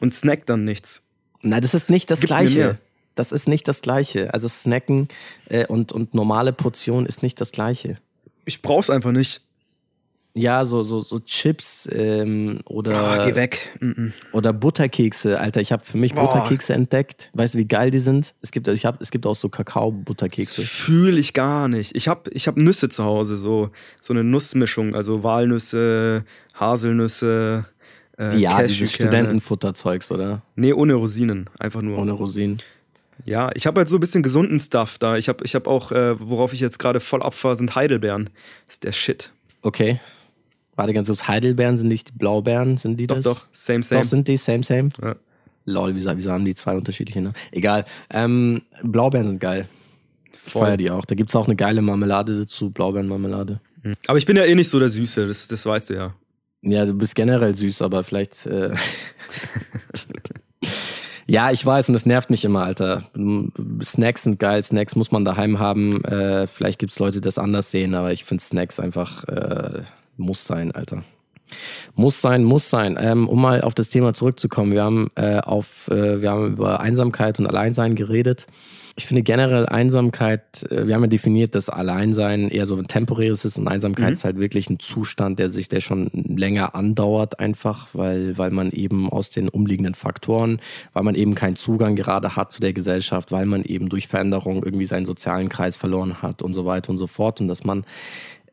[0.00, 1.02] und snack dann nichts.
[1.42, 2.78] Nein, das ist nicht das Gib Gleiche.
[3.16, 4.32] Das ist nicht das Gleiche.
[4.32, 5.08] Also Snacken
[5.48, 7.98] äh, und, und normale Portion ist nicht das Gleiche.
[8.44, 9.42] Ich brauch's einfach nicht.
[10.34, 13.22] Ja, so, so, so Chips ähm, oder.
[13.22, 13.70] Oh, geh weg.
[13.80, 14.12] Mm -mm.
[14.32, 15.62] Oder Butterkekse, Alter.
[15.62, 16.24] Ich habe für mich Boah.
[16.24, 17.30] Butterkekse entdeckt.
[17.32, 18.34] Weißt du, wie geil die sind?
[18.42, 20.60] Es gibt, ich hab, es gibt auch so Kakao-Butterkekse.
[20.60, 21.96] Fühle ich gar nicht.
[21.96, 23.70] Ich habe ich hab Nüsse zu Hause, so,
[24.02, 24.94] so eine Nussmischung.
[24.94, 27.64] Also Walnüsse, Haselnüsse.
[28.18, 30.42] Äh, ja, dieses Studentenfutterzeugs, oder?
[30.54, 31.48] Nee, ohne Rosinen.
[31.58, 31.98] Einfach nur.
[31.98, 32.58] Ohne Rosinen.
[33.24, 35.16] Ja, ich habe halt so ein bisschen gesunden Stuff da.
[35.16, 38.30] Ich habe ich hab auch, äh, worauf ich jetzt gerade voll abfahre, sind Heidelbeeren.
[38.66, 39.32] Das ist der Shit.
[39.62, 40.00] Okay.
[40.76, 43.24] Warte ganz kurz, Heidelbeeren sind nicht die Blaubeeren, sind die doch, das?
[43.24, 44.02] Doch, doch, same, same.
[44.02, 44.90] Doch, sind die same, same?
[45.00, 45.16] Ja.
[45.64, 47.34] Lol, wieso, wieso haben die zwei unterschiedliche Namen?
[47.50, 47.86] Egal.
[48.10, 49.66] Ähm, Blaubeeren sind geil.
[50.32, 51.04] Ich feiere die auch.
[51.04, 53.60] Da gibt's auch eine geile Marmelade dazu, Blaubeerenmarmelade.
[53.82, 53.94] Mhm.
[54.06, 56.14] Aber ich bin ja eh nicht so der Süße, das, das weißt du ja.
[56.62, 58.46] Ja, du bist generell süß, aber vielleicht.
[58.46, 58.70] Äh
[61.26, 63.02] ja, ich weiß und das nervt mich immer, Alter.
[63.82, 66.04] Snacks sind geil, Snacks muss man daheim haben.
[66.04, 69.82] Äh, vielleicht gibt's Leute, die das anders sehen, aber ich finde Snacks einfach äh,
[70.16, 71.02] muss sein, Alter.
[71.94, 72.96] Muss sein, muss sein.
[73.00, 76.80] Ähm, um mal auf das Thema zurückzukommen, wir haben äh, auf, äh, wir haben über
[76.80, 78.46] Einsamkeit und Alleinsein geredet.
[78.98, 83.44] Ich finde generell Einsamkeit, äh, wir haben ja definiert, dass Alleinsein eher so ein temporäres
[83.44, 84.12] ist und Einsamkeit mhm.
[84.12, 88.70] ist halt wirklich ein Zustand, der sich, der schon länger andauert einfach, weil, weil man
[88.72, 90.60] eben aus den umliegenden Faktoren,
[90.94, 94.64] weil man eben keinen Zugang gerade hat zu der Gesellschaft, weil man eben durch Veränderung
[94.64, 97.84] irgendwie seinen sozialen Kreis verloren hat und so weiter und so fort und dass man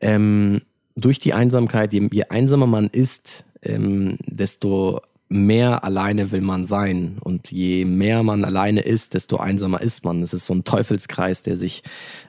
[0.02, 0.60] ähm,
[0.94, 7.18] durch die Einsamkeit, je, je einsamer man ist, ähm, desto mehr alleine will man sein.
[7.20, 10.22] Und je mehr man alleine ist, desto einsamer ist man.
[10.22, 11.82] Es ist so ein Teufelskreis, der sich,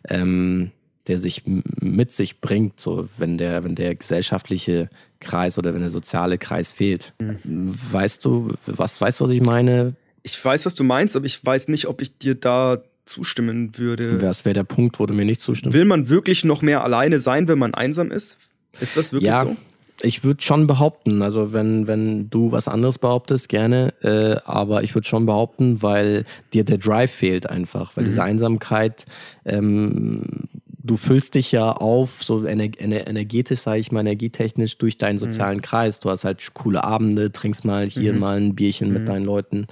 [0.08, 0.72] ähm,
[1.08, 4.90] der sich mit sich bringt, so wenn der, wenn der gesellschaftliche
[5.20, 7.14] Kreis oder wenn der soziale Kreis fehlt.
[7.20, 7.74] Mhm.
[7.92, 9.96] Weißt du, was weißt du, was ich meine?
[10.24, 14.22] Ich weiß, was du meinst, aber ich weiß nicht, ob ich dir da zustimmen würde.
[14.22, 15.78] Was wäre der Punkt, wo du mir nicht zustimmst?
[15.78, 18.38] Will man wirklich noch mehr alleine sein, wenn man einsam ist?
[18.80, 19.56] Ist das wirklich ja, so?
[20.02, 24.94] Ich würde schon behaupten, also wenn, wenn du was anderes behauptest, gerne, äh, aber ich
[24.94, 28.08] würde schon behaupten, weil dir der Drive fehlt einfach, weil mhm.
[28.10, 29.06] diese Einsamkeit,
[29.46, 30.50] ähm,
[30.86, 35.58] du füllst dich ja auf, so ener energetisch, sage ich mal, energietechnisch durch deinen sozialen
[35.58, 35.62] mhm.
[35.62, 36.00] Kreis.
[36.00, 38.20] Du hast halt coole Abende, trinkst mal hier mhm.
[38.20, 38.94] mal ein Bierchen mhm.
[38.94, 39.68] mit deinen Leuten.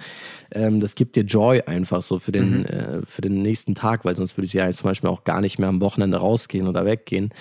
[0.52, 2.66] Ähm, das gibt dir Joy einfach so für den, mhm.
[2.66, 5.60] äh, für den nächsten Tag, weil sonst würde ich ja zum Beispiel auch gar nicht
[5.60, 7.32] mehr am Wochenende rausgehen oder weggehen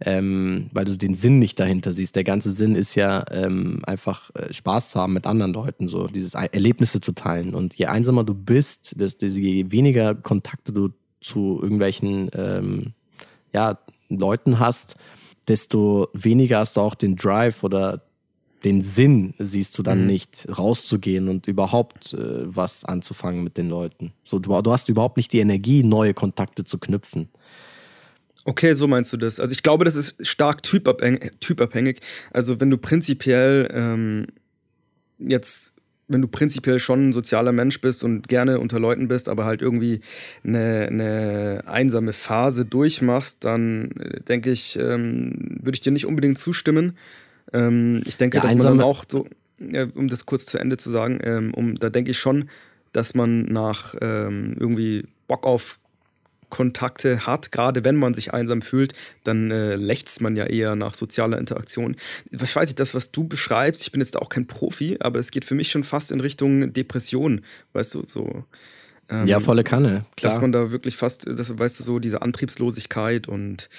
[0.00, 2.16] ähm, weil du den Sinn nicht dahinter siehst.
[2.16, 6.06] Der ganze Sinn ist ja ähm, einfach äh, Spaß zu haben mit anderen Leuten, so
[6.06, 7.54] dieses Erlebnisse zu teilen.
[7.54, 10.90] Und je einsamer du bist, desto je weniger Kontakte du
[11.20, 12.92] zu irgendwelchen ähm,
[13.52, 13.78] ja,
[14.08, 14.96] Leuten hast,
[15.48, 18.02] desto weniger hast du auch den Drive oder
[18.64, 20.06] den Sinn siehst du dann mhm.
[20.06, 24.12] nicht, rauszugehen und überhaupt äh, was anzufangen mit den Leuten.
[24.24, 27.28] So, du, du hast überhaupt nicht die Energie, neue Kontakte zu knüpfen.
[28.48, 29.40] Okay, so meinst du das.
[29.40, 31.32] Also ich glaube, das ist stark typabhängig.
[31.38, 32.00] typabhängig.
[32.30, 34.26] Also wenn du prinzipiell ähm,
[35.18, 35.74] jetzt,
[36.06, 39.60] wenn du prinzipiell schon ein sozialer Mensch bist und gerne unter Leuten bist, aber halt
[39.60, 40.00] irgendwie
[40.44, 46.38] eine, eine einsame Phase durchmachst, dann äh, denke ich, ähm, würde ich dir nicht unbedingt
[46.38, 46.96] zustimmen.
[47.52, 49.26] Ähm, ich denke, ja, dass man auch so,
[49.58, 52.48] ja, um das kurz zu Ende zu sagen, ähm, um, da denke ich schon,
[52.92, 55.77] dass man nach ähm, irgendwie Bock auf
[56.50, 58.94] Kontakte hat, gerade wenn man sich einsam fühlt,
[59.24, 61.96] dann äh, lechzt man ja eher nach sozialer Interaktion.
[62.30, 65.30] Ich weiß nicht, das, was du beschreibst, ich bin jetzt auch kein Profi, aber es
[65.30, 67.42] geht für mich schon fast in Richtung Depression,
[67.72, 68.44] weißt du, so.
[69.10, 70.32] Ähm, ja, volle Kanne, klar.
[70.32, 73.70] Dass man da wirklich fast, das, weißt du, so diese Antriebslosigkeit und.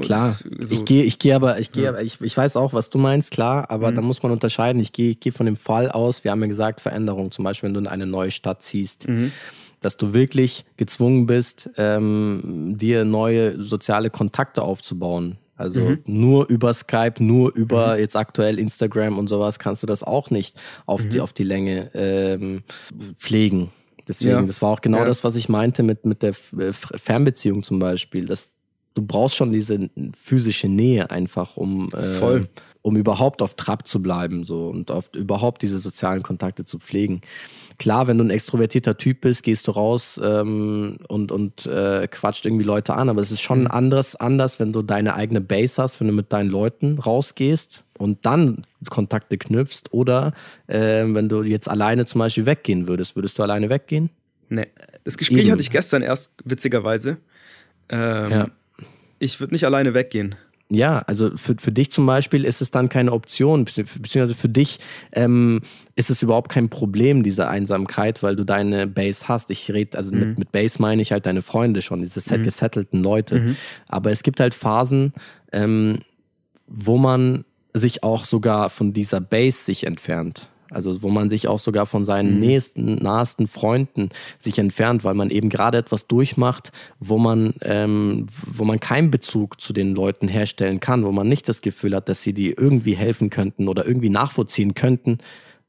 [0.00, 0.74] Klar, und so.
[0.74, 1.98] ich gehe, ich gehe aber, ich gehe, ja.
[2.00, 3.94] ich, ich weiß auch, was du meinst, klar, aber mhm.
[3.94, 4.80] da muss man unterscheiden.
[4.80, 7.68] Ich gehe, ich gehe von dem Fall aus, wir haben ja gesagt, Veränderung, zum Beispiel,
[7.68, 9.08] wenn du in eine neue Stadt ziehst.
[9.08, 9.30] Mhm
[9.84, 15.38] dass du wirklich gezwungen bist, ähm, dir neue soziale Kontakte aufzubauen.
[15.56, 15.98] Also mhm.
[16.06, 18.00] nur über Skype, nur über mhm.
[18.00, 20.56] jetzt aktuell Instagram und sowas kannst du das auch nicht
[20.86, 21.10] auf mhm.
[21.10, 22.62] die auf die Länge ähm,
[23.16, 23.70] pflegen.
[24.08, 24.42] Deswegen, ja.
[24.42, 25.04] das war auch genau ja.
[25.04, 28.26] das, was ich meinte mit mit der äh, Fernbeziehung zum Beispiel.
[28.26, 28.56] Dass
[28.94, 32.48] du brauchst schon diese physische Nähe einfach, um äh, Voll.
[32.84, 37.22] Um überhaupt auf Trab zu bleiben so und auf überhaupt diese sozialen Kontakte zu pflegen
[37.78, 42.46] klar, wenn du ein extrovertierter Typ bist, gehst du raus ähm, und, und äh, quatscht
[42.46, 43.66] irgendwie Leute an, aber es ist schon mhm.
[43.68, 48.24] anders, anders, wenn du deine eigene Base hast, wenn du mit deinen Leuten rausgehst und
[48.26, 50.32] dann Kontakte knüpfst oder
[50.66, 54.10] äh, wenn du jetzt alleine zum Beispiel weggehen würdest, würdest du alleine weggehen?
[54.48, 54.66] Nee.
[55.04, 55.52] Das Gespräch Eben.
[55.52, 57.18] hatte ich gestern erst, witzigerweise.
[57.88, 58.48] Ähm, ja.
[59.18, 60.34] Ich würde nicht alleine weggehen.
[60.70, 64.80] Ja, also für, für dich zum Beispiel ist es dann keine Option, beziehungsweise für dich
[65.12, 65.60] ähm,
[65.94, 69.50] ist es überhaupt kein Problem, diese Einsamkeit, weil du deine Base hast.
[69.50, 70.20] Ich rede, also mhm.
[70.20, 72.44] mit, mit Base meine ich halt deine Freunde schon, diese mhm.
[72.44, 73.40] gesettelten Leute.
[73.40, 73.56] Mhm.
[73.88, 75.12] Aber es gibt halt Phasen,
[75.52, 76.00] ähm,
[76.66, 77.44] wo man
[77.74, 80.48] sich auch sogar von dieser Base sich entfernt.
[80.70, 82.40] Also wo man sich auch sogar von seinen mhm.
[82.40, 88.64] nächsten, nahesten Freunden sich entfernt, weil man eben gerade etwas durchmacht, wo man, ähm, wo
[88.64, 92.22] man keinen Bezug zu den Leuten herstellen kann, wo man nicht das Gefühl hat, dass
[92.22, 95.18] sie dir irgendwie helfen könnten oder irgendwie nachvollziehen könnten,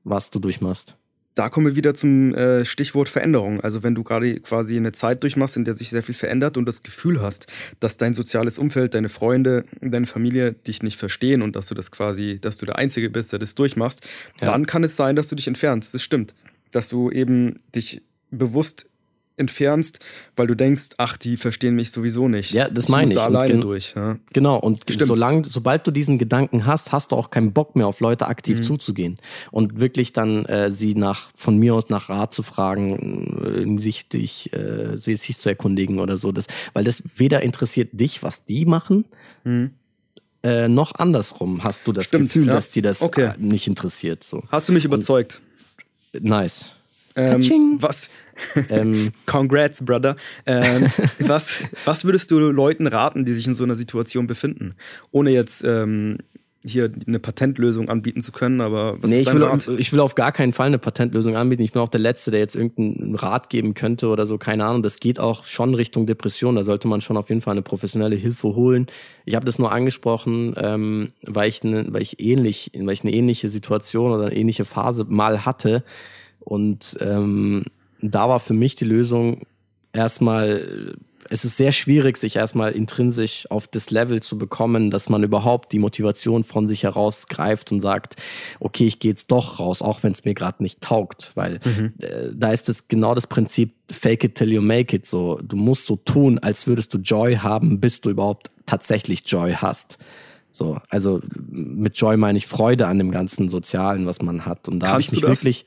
[0.03, 0.95] was du durchmachst.
[1.35, 3.59] Da kommen wir wieder zum äh, Stichwort Veränderung.
[3.61, 6.65] Also wenn du gerade quasi eine Zeit durchmachst, in der sich sehr viel verändert und
[6.65, 7.47] das Gefühl hast,
[7.81, 11.91] dass dein soziales Umfeld, deine Freunde, deine Familie dich nicht verstehen und dass du das
[11.91, 14.01] quasi, dass du der Einzige bist, der das durchmachst,
[14.39, 14.47] ja.
[14.47, 15.93] dann kann es sein, dass du dich entfernst.
[15.93, 16.33] Das stimmt.
[16.71, 18.89] Dass du eben dich bewusst
[19.37, 19.99] entfernst,
[20.35, 22.51] weil du denkst, ach, die verstehen mich sowieso nicht.
[22.51, 23.15] Ja, das meine ich.
[23.15, 23.93] Da alleine durch.
[23.95, 24.17] Ja.
[24.33, 27.99] Genau, und solange, sobald du diesen Gedanken hast, hast du auch keinen Bock mehr auf
[27.99, 28.63] Leute aktiv mhm.
[28.63, 29.15] zuzugehen
[29.51, 34.09] und wirklich dann äh, sie nach, von mir aus nach Rat zu fragen, äh, sich,
[34.09, 36.31] dich, äh, sich zu erkundigen oder so.
[36.31, 39.05] Das, weil das weder interessiert dich, was die machen,
[39.43, 39.71] mhm.
[40.43, 42.53] äh, noch andersrum hast du das Stimmt, Gefühl, ja.
[42.53, 43.31] dass die das okay.
[43.31, 44.23] Äh, nicht interessiert.
[44.23, 44.43] So.
[44.49, 45.41] Hast du mich überzeugt?
[46.13, 46.74] Und, nice.
[47.15, 48.09] Ähm, was?
[48.69, 50.17] Ähm, Congrats, Brother.
[50.45, 50.87] Ähm,
[51.19, 54.75] was, was würdest du Leuten raten, die sich in so einer Situation befinden?
[55.11, 56.17] Ohne jetzt ähm,
[56.65, 59.67] hier eine Patentlösung anbieten zu können, aber was nee, ist dein ich will, Rat?
[59.77, 61.61] ich will auf gar keinen Fall eine Patentlösung anbieten.
[61.61, 64.81] Ich bin auch der Letzte, der jetzt irgendeinen Rat geben könnte oder so, keine Ahnung.
[64.81, 66.55] Das geht auch schon Richtung Depression.
[66.55, 68.87] Da sollte man schon auf jeden Fall eine professionelle Hilfe holen.
[69.25, 73.13] Ich habe das nur angesprochen, ähm, weil ich, ne, weil ich ähnlich, weil ich eine
[73.13, 75.83] ähnliche Situation oder eine ähnliche Phase mal hatte
[76.45, 77.65] und ähm,
[78.01, 79.41] da war für mich die Lösung
[79.93, 80.95] erstmal,
[81.27, 85.73] es ist sehr schwierig, sich erstmal intrinsisch auf das Level zu bekommen, dass man überhaupt
[85.73, 88.15] die Motivation von sich herausgreift und sagt,
[88.59, 91.31] okay, ich gehe jetzt doch raus, auch wenn es mir gerade nicht taugt.
[91.33, 91.93] Weil mhm.
[91.99, 95.07] äh, da ist es genau das Prinzip, fake it till you make it.
[95.07, 99.53] So, du musst so tun, als würdest du Joy haben, bis du überhaupt tatsächlich Joy
[99.53, 99.97] hast.
[100.51, 104.69] So, also mit Joy meine ich Freude an dem ganzen Sozialen, was man hat.
[104.69, 105.65] Und da habe ich mich wirklich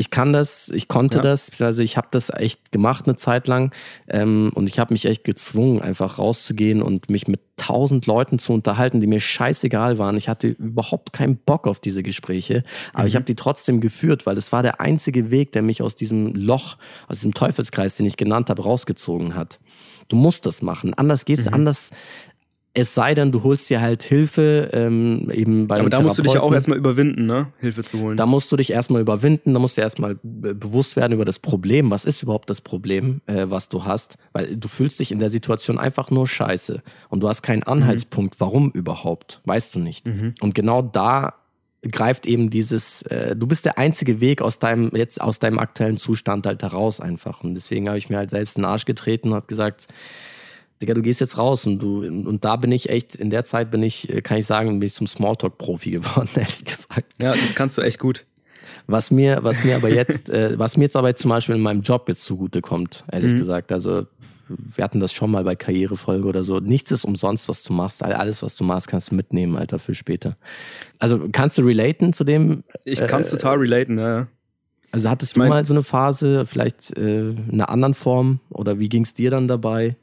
[0.00, 1.22] ich kann das, ich konnte ja.
[1.22, 3.70] das, also ich habe das echt gemacht eine Zeit lang
[4.08, 8.54] ähm, und ich habe mich echt gezwungen, einfach rauszugehen und mich mit tausend Leuten zu
[8.54, 10.16] unterhalten, die mir scheißegal waren.
[10.16, 13.08] Ich hatte überhaupt keinen Bock auf diese Gespräche, aber mhm.
[13.08, 16.34] ich habe die trotzdem geführt, weil es war der einzige Weg, der mich aus diesem
[16.34, 19.60] Loch, aus diesem Teufelskreis, den ich genannt habe, rausgezogen hat.
[20.08, 20.94] Du musst das machen.
[20.94, 21.54] Anders geht's, mhm.
[21.54, 21.90] anders
[22.72, 26.22] es sei denn, du holst dir halt Hilfe, ähm, eben bei Aber da musst du
[26.22, 27.48] dich ja auch erstmal überwinden, ne?
[27.58, 28.16] Hilfe zu holen.
[28.16, 31.90] Da musst du dich erstmal überwinden, da musst du erstmal bewusst werden über das Problem.
[31.90, 34.18] Was ist überhaupt das Problem, äh, was du hast?
[34.32, 36.82] Weil du fühlst dich in der Situation einfach nur scheiße.
[37.08, 38.40] Und du hast keinen Anhaltspunkt, mhm.
[38.40, 39.40] warum überhaupt.
[39.44, 40.06] Weißt du nicht.
[40.06, 40.34] Mhm.
[40.40, 41.34] Und genau da
[41.82, 45.96] greift eben dieses, äh, du bist der einzige Weg aus deinem, jetzt aus deinem aktuellen
[45.96, 47.42] Zustand halt heraus einfach.
[47.42, 49.88] Und deswegen habe ich mir halt selbst in den Arsch getreten und habe gesagt,
[50.80, 53.70] Digga, du gehst jetzt raus und du, und da bin ich echt, in der Zeit
[53.70, 57.14] bin ich, kann ich sagen, bin ich zum Smalltalk-Profi geworden, ehrlich gesagt.
[57.20, 58.24] Ja, das kannst du echt gut.
[58.86, 61.82] Was mir, was mir aber jetzt, äh, was mir jetzt aber zum Beispiel in meinem
[61.82, 63.38] Job jetzt zugute kommt, ehrlich mhm.
[63.38, 63.72] gesagt.
[63.72, 64.06] Also,
[64.48, 66.58] wir hatten das schon mal bei Karrierefolge oder so.
[66.58, 68.02] Nichts ist umsonst, was du machst.
[68.02, 70.36] Alles, was du machst, kannst du mitnehmen, Alter, für später.
[70.98, 72.64] Also, kannst du relaten zu dem?
[72.84, 74.28] Ich kann es äh, total relaten, ja.
[74.92, 78.40] Also, hattest ich mein, du mal so eine Phase, vielleicht äh, in einer anderen Form?
[78.50, 79.96] Oder wie ging es dir dann dabei?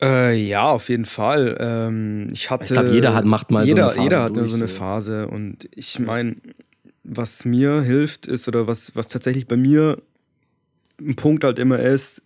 [0.00, 1.56] Äh, ja, auf jeden Fall.
[1.58, 2.64] Ähm, ich hatte.
[2.64, 4.02] Ich glaube, jeder hat macht mal jeder, so eine Phase.
[4.04, 5.28] Jeder hat durch, so eine Phase.
[5.28, 6.36] Und ich meine,
[7.02, 10.00] was mir hilft, ist, oder was, was tatsächlich bei mir
[11.00, 12.22] ein Punkt halt immer ist,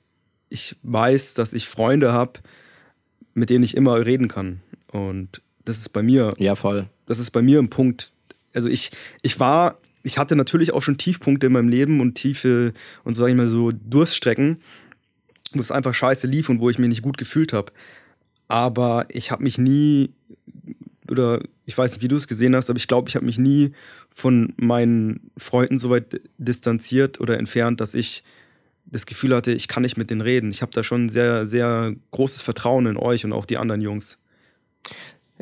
[0.48, 2.40] ich weiß, dass ich Freunde habe,
[3.34, 4.60] mit denen ich immer reden kann.
[4.90, 6.34] Und das ist bei mir.
[6.38, 6.86] Ja, voll.
[7.06, 8.12] Das ist bei mir ein Punkt.
[8.52, 8.90] Also ich,
[9.22, 13.30] ich war, ich hatte natürlich auch schon Tiefpunkte in meinem Leben und tiefe und sage
[13.30, 14.58] ich mal so Durststrecken
[15.58, 17.72] wo es einfach scheiße lief und wo ich mich nicht gut gefühlt habe.
[18.48, 20.10] Aber ich habe mich nie,
[21.10, 23.38] oder ich weiß nicht, wie du es gesehen hast, aber ich glaube, ich habe mich
[23.38, 23.72] nie
[24.10, 28.24] von meinen Freunden so weit distanziert oder entfernt, dass ich
[28.84, 30.50] das Gefühl hatte, ich kann nicht mit denen reden.
[30.50, 34.18] Ich habe da schon sehr, sehr großes Vertrauen in euch und auch die anderen Jungs.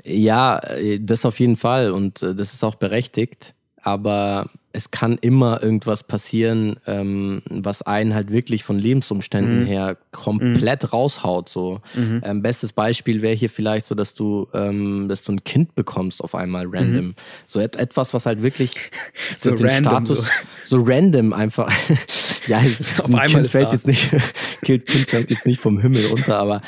[0.05, 0.61] Ja,
[1.01, 6.05] das auf jeden Fall und äh, das ist auch berechtigt aber es kann immer irgendwas
[6.05, 9.67] passieren, ähm, was einen halt wirklich von Lebensumständen mhm.
[9.67, 10.89] her komplett mhm.
[10.91, 11.49] raushaut.
[11.49, 12.23] So mhm.
[12.25, 16.23] ähm, bestes Beispiel wäre hier vielleicht so, dass du, ähm, dass du ein Kind bekommst
[16.23, 17.07] auf einmal random.
[17.07, 17.15] Mhm.
[17.47, 18.75] So et etwas, was halt wirklich
[19.39, 20.27] so den random, Status
[20.65, 20.79] so.
[20.79, 20.85] so.
[20.87, 21.73] random einfach.
[22.47, 24.09] ja, es, auf einmal kind fällt jetzt nicht,
[24.63, 26.63] kind, fällt jetzt nicht vom Himmel runter, aber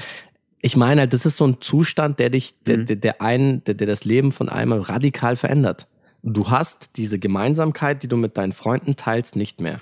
[0.60, 2.86] ich meine halt, das ist so ein Zustand, der dich, der, mhm.
[2.86, 5.86] der, der einen, der, der das Leben von einem radikal verändert.
[6.22, 9.80] Du hast diese Gemeinsamkeit, die du mit deinen Freunden teilst, nicht mehr.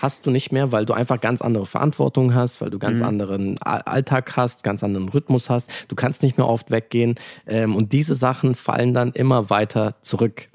[0.00, 3.06] Hast du nicht mehr, weil du einfach ganz andere Verantwortung hast, weil du ganz mhm.
[3.06, 5.70] anderen Alltag hast, ganz anderen Rhythmus hast.
[5.88, 7.16] Du kannst nicht mehr oft weggehen.
[7.46, 10.48] Ähm, und diese Sachen fallen dann immer weiter zurück.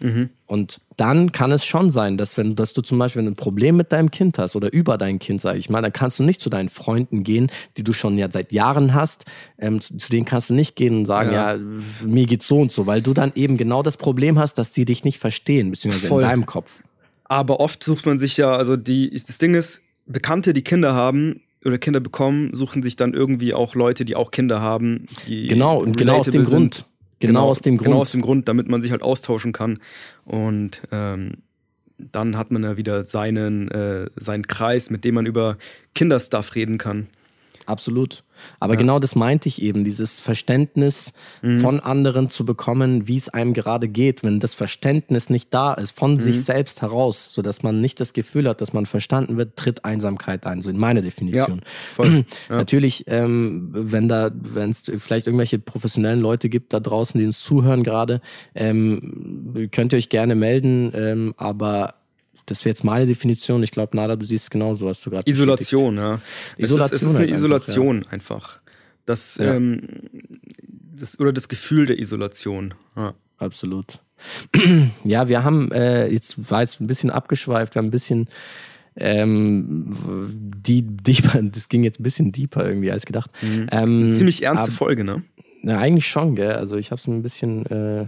[0.00, 0.30] Mhm.
[0.46, 3.36] Und dann kann es schon sein, dass wenn dass du zum Beispiel wenn du ein
[3.36, 6.22] Problem mit deinem Kind hast oder über dein Kind, sage ich mal, dann kannst du
[6.22, 9.24] nicht zu deinen Freunden gehen, die du schon ja seit Jahren hast.
[9.58, 11.54] Ähm, zu, zu, denen kannst du nicht gehen und sagen, ja.
[11.54, 11.60] ja.
[12.04, 14.84] mir geht's so und so, weil du dann eben genau das Problem hast, dass die
[14.84, 16.22] dich nicht verstehen, beziehungsweise Voll.
[16.22, 16.82] in deinem Kopf.
[17.24, 21.40] Aber oft sucht man sich ja, also die, das Ding ist, Bekannte, die Kinder haben
[21.64, 25.06] oder Kinder bekommen, suchen sich dann irgendwie auch Leute, die auch Kinder haben.
[25.26, 26.48] genau, und genau aus dem sind.
[26.48, 26.86] Grund.
[27.26, 27.86] Genau, genau, aus dem Grund.
[27.86, 29.78] Genau aus dem Grund, damit man sich halt austauschen kann.
[30.24, 31.38] Und ähm,
[31.98, 35.56] dann hat man ja wieder seinen, äh, seinen Kreis, mit dem man über
[35.94, 37.06] Kinderstuff reden kann.
[37.72, 38.22] Absolut.
[38.60, 38.80] Aber ja.
[38.80, 41.60] genau das meinte ich eben, dieses Verständnis mhm.
[41.60, 44.22] von anderen zu bekommen, wie es einem gerade geht.
[44.22, 46.16] Wenn das Verständnis nicht da ist, von mhm.
[46.18, 50.44] sich selbst heraus, sodass man nicht das Gefühl hat, dass man verstanden wird, tritt Einsamkeit
[50.44, 51.58] ein, so in meiner Definition.
[51.58, 52.24] Ja, voll.
[52.48, 52.56] Ja.
[52.56, 57.40] Natürlich, ähm, wenn da, wenn es vielleicht irgendwelche professionellen Leute gibt da draußen, die uns
[57.40, 58.20] zuhören gerade,
[58.54, 61.94] ähm, könnt ihr euch gerne melden, ähm, aber
[62.46, 63.62] das wäre jetzt meine Definition.
[63.62, 66.20] Ich glaube, Nada, du siehst genauso, was du gerade Isolation, ja.
[66.56, 66.80] Isolation.
[66.80, 68.06] Es ist, es ist eine halt Isolation einfach.
[68.06, 68.12] Ja.
[68.12, 68.60] einfach.
[69.06, 69.54] Das, ja.
[69.54, 69.82] ähm,
[70.98, 72.74] das, oder das Gefühl der Isolation.
[72.96, 73.14] Ja.
[73.38, 73.98] Absolut.
[75.04, 78.28] ja, wir haben, äh, jetzt war es ein bisschen abgeschweift, wir haben ein bisschen
[78.94, 79.96] ähm,
[80.56, 83.30] die deeper, das ging jetzt ein bisschen deeper irgendwie als gedacht.
[83.42, 83.66] Mhm.
[83.70, 85.24] Ähm, Ziemlich ernste ab, Folge, ne?
[85.62, 86.52] Ja, eigentlich schon, gell?
[86.52, 88.06] Also ich habe es ein bisschen äh,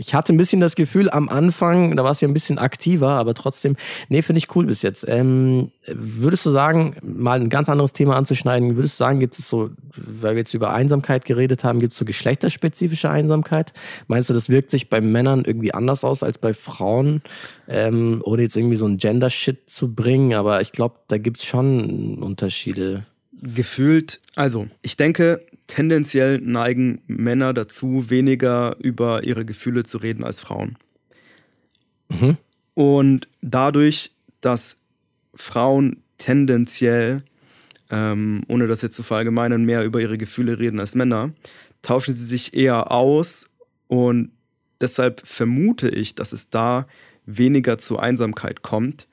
[0.00, 3.10] ich hatte ein bisschen das Gefühl am Anfang, da war es ja ein bisschen aktiver,
[3.10, 3.76] aber trotzdem,
[4.08, 5.04] nee, finde ich cool bis jetzt.
[5.06, 9.46] Ähm, würdest du sagen, mal ein ganz anderes Thema anzuschneiden, würdest du sagen, gibt es
[9.46, 13.74] so, weil wir jetzt über Einsamkeit geredet haben, gibt es so geschlechterspezifische Einsamkeit?
[14.06, 17.20] Meinst du, das wirkt sich bei Männern irgendwie anders aus als bei Frauen?
[17.68, 21.44] Ähm, ohne jetzt irgendwie so ein Gender-Shit zu bringen, aber ich glaube, da gibt es
[21.44, 23.04] schon Unterschiede.
[23.42, 30.40] Gefühlt, also ich denke, tendenziell neigen Männer dazu, weniger über ihre Gefühle zu reden als
[30.40, 30.76] Frauen.
[32.08, 32.36] Mhm.
[32.74, 34.10] Und dadurch,
[34.40, 34.78] dass
[35.32, 37.22] Frauen tendenziell,
[37.88, 41.32] ähm, ohne das jetzt zu verallgemeinern, mehr über ihre Gefühle reden als Männer,
[41.82, 43.48] tauschen sie sich eher aus
[43.86, 44.32] und
[44.80, 46.88] deshalb vermute ich, dass es da
[47.26, 49.06] weniger zu Einsamkeit kommt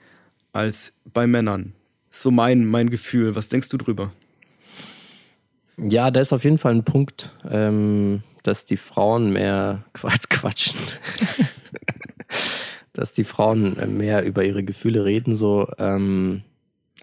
[0.53, 1.73] als bei Männern.
[2.09, 3.35] So mein, mein Gefühl.
[3.35, 4.11] Was denkst du drüber?
[5.77, 10.79] Ja, da ist auf jeden Fall ein Punkt, ähm, dass die Frauen mehr Quatsch quatschen.
[12.93, 15.35] dass die Frauen mehr über ihre Gefühle reden.
[15.35, 16.41] So, ähm,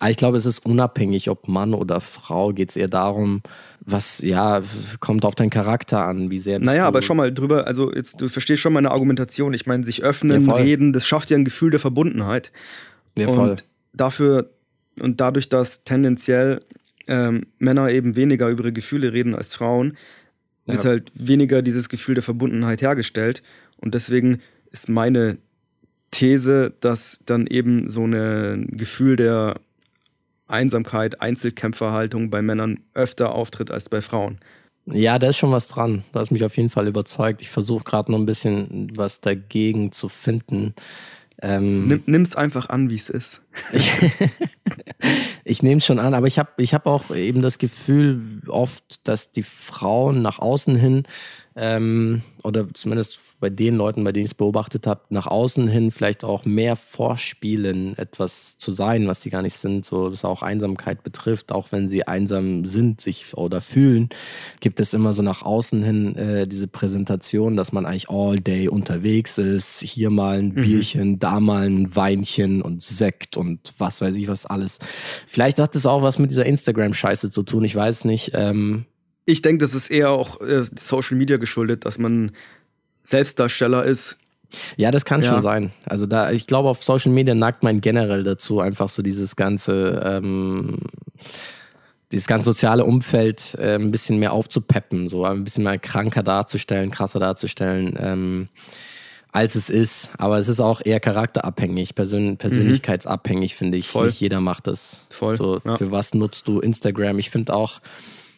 [0.01, 2.53] aber ich glaube, es ist unabhängig, ob Mann oder Frau.
[2.53, 3.43] Geht es eher darum,
[3.81, 4.61] was, ja,
[4.99, 6.59] kommt auf deinen Charakter an, wie sehr.
[6.59, 9.55] Naja, aber schon mal drüber, also jetzt, du verstehst schon meine Argumentation.
[9.55, 12.51] Ich meine, sich öffnen, ja, reden, das schafft ja ein Gefühl der Verbundenheit.
[13.17, 13.51] Ja, voll.
[13.51, 14.51] Und dafür
[15.01, 16.61] und dadurch, dass tendenziell
[17.07, 19.97] ähm, Männer eben weniger über ihre Gefühle reden als Frauen,
[20.67, 20.91] wird ja.
[20.91, 23.43] halt weniger dieses Gefühl der Verbundenheit hergestellt.
[23.77, 24.41] Und deswegen
[24.71, 25.39] ist meine
[26.11, 29.61] These, dass dann eben so ein Gefühl der
[30.47, 34.39] Einsamkeit, Einzelkämpferhaltung bei Männern öfter auftritt als bei Frauen.
[34.87, 36.05] Ja, da ist schon was dran.
[36.13, 37.41] Da hast mich auf jeden Fall überzeugt.
[37.41, 40.75] Ich versuche gerade noch ein bisschen was dagegen zu finden.
[41.45, 43.43] Ähm, Nimm, es einfach an, wie es ist.
[45.45, 49.07] ich nehme es schon an, aber ich habe ich hab auch eben das Gefühl oft,
[49.07, 51.03] dass die Frauen nach außen hin
[51.57, 55.91] ähm, oder zumindest bei den Leuten, bei denen ich es beobachtet habe, nach außen hin
[55.91, 60.43] vielleicht auch mehr vorspielen, etwas zu sein, was sie gar nicht sind, so was auch
[60.43, 64.09] Einsamkeit betrifft, auch wenn sie einsam sind, sich oder fühlen,
[64.61, 68.69] gibt es immer so nach außen hin äh, diese Präsentation, dass man eigentlich all day
[68.69, 70.63] unterwegs ist, hier mal ein mhm.
[70.63, 74.79] Bierchen, da mal ein Weinchen und Sekt und was weiß ich was alles.
[75.27, 78.33] Vielleicht hat es auch was mit dieser Instagram-Scheiße zu tun, ich weiß nicht.
[78.35, 78.87] Ähm,
[79.27, 82.33] ich denke, das ist eher auch äh, Social Media geschuldet, dass man
[83.03, 84.19] Selbstdarsteller ist.
[84.77, 85.31] Ja, das kann ja.
[85.31, 85.73] schon sein.
[85.85, 90.01] Also da, ich glaube, auf Social Media neigt man generell dazu, einfach so dieses ganze,
[90.05, 90.79] ähm,
[92.13, 96.91] dieses ganz soziale Umfeld äh, ein bisschen mehr aufzupeppen, so ein bisschen mehr kranker darzustellen,
[96.91, 97.97] krasser darzustellen.
[97.99, 98.49] Ähm,
[99.35, 100.11] als es ist.
[100.17, 102.37] Aber es ist auch eher charakterabhängig, Persön mhm.
[102.37, 103.89] persönlichkeitsabhängig, finde ich.
[103.89, 104.07] Voll.
[104.07, 105.01] Nicht jeder macht das.
[105.11, 105.37] Voll.
[105.37, 105.77] So, ja.
[105.77, 107.19] Für was nutzt du Instagram?
[107.19, 107.81] Ich finde auch,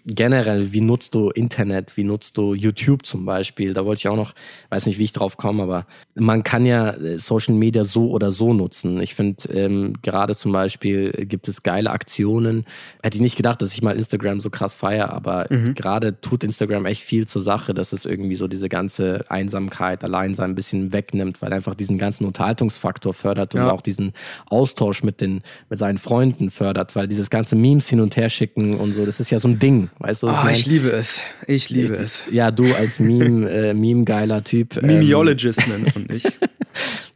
[0.07, 3.75] generell, wie nutzt du Internet, wie nutzt du YouTube zum Beispiel?
[3.75, 4.35] Da wollte ich auch noch,
[4.71, 5.87] weiß nicht, wie ich drauf komme, aber
[6.19, 9.01] man kann ja äh, Social Media so oder so nutzen.
[9.01, 12.65] Ich finde, ähm, gerade zum Beispiel gibt es geile Aktionen.
[13.03, 15.75] Hätte ich nicht gedacht, dass ich mal Instagram so krass feiere, aber mhm.
[15.75, 20.51] gerade tut Instagram echt viel zur Sache, dass es irgendwie so diese ganze Einsamkeit, Alleinsein
[20.51, 23.71] ein bisschen wegnimmt, weil einfach diesen ganzen Unterhaltungsfaktor fördert und ja.
[23.71, 24.13] auch diesen
[24.49, 28.79] Austausch mit den, mit seinen Freunden fördert, weil dieses ganze Memes hin und her schicken
[28.81, 29.91] und so, das ist ja so ein Ding.
[29.99, 30.55] Weißt du, was oh, ich, mein?
[30.55, 31.21] ich liebe es.
[31.47, 32.23] Ich liebe ich, es.
[32.31, 34.81] Ja, du als Meme, äh, Meme-geiler Typ.
[34.83, 36.25] Memeologist ähm, und ich.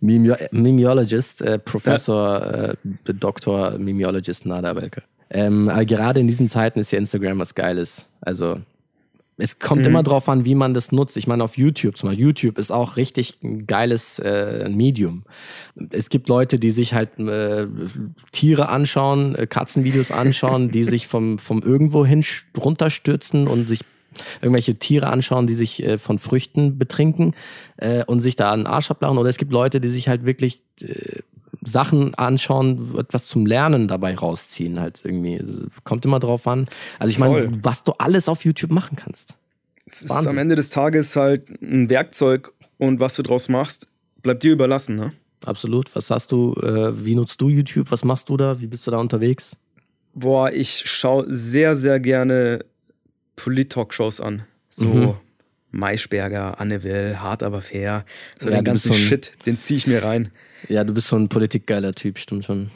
[0.00, 2.62] Meme Memeologist, äh, Professor, ja.
[2.70, 5.02] äh, Doktor, Memeologist Nada Welke.
[5.30, 8.06] Ähm, gerade in diesen Zeiten ist ja Instagram was Geiles.
[8.20, 8.60] Also
[9.40, 9.88] es kommt mhm.
[9.88, 11.16] immer drauf an, wie man das nutzt.
[11.16, 12.26] Ich meine, auf YouTube zum Beispiel.
[12.26, 15.24] YouTube ist auch richtig ein geiles äh, Medium.
[15.90, 17.66] Es gibt Leute, die sich halt äh,
[18.32, 22.24] Tiere anschauen, äh, Katzenvideos anschauen, die sich vom, vom irgendwo hin
[22.56, 23.80] runterstürzen und sich
[24.40, 27.34] irgendwelche Tiere anschauen, die sich äh, von Früchten betrinken
[27.76, 29.18] äh, und sich da einen Arsch ablachen.
[29.18, 31.20] Oder es gibt Leute, die sich halt wirklich äh,
[31.62, 35.42] Sachen anschauen, etwas zum Lernen dabei rausziehen, halt irgendwie.
[35.84, 36.68] Kommt immer drauf an.
[36.98, 39.34] Also ich meine, was du alles auf YouTube machen kannst.
[39.86, 43.88] Es ist am Ende des Tages halt ein Werkzeug und was du draus machst,
[44.22, 45.12] bleibt dir überlassen, ne?
[45.44, 45.94] Absolut.
[45.96, 47.90] Was hast du, äh, wie nutzt du YouTube?
[47.90, 48.60] Was machst du da?
[48.60, 49.56] Wie bist du da unterwegs?
[50.14, 52.64] Boah, ich schaue sehr, sehr gerne
[53.40, 54.42] Polit-Talkshows an.
[54.68, 55.14] So mhm.
[55.70, 58.04] Maischberger, Anne Will, Hart aber fair.
[58.38, 60.30] So ja, den ganzen so Shit, den ziehe ich mir rein.
[60.68, 62.70] Ja, du bist so ein politikgeiler Typ, stimmt schon.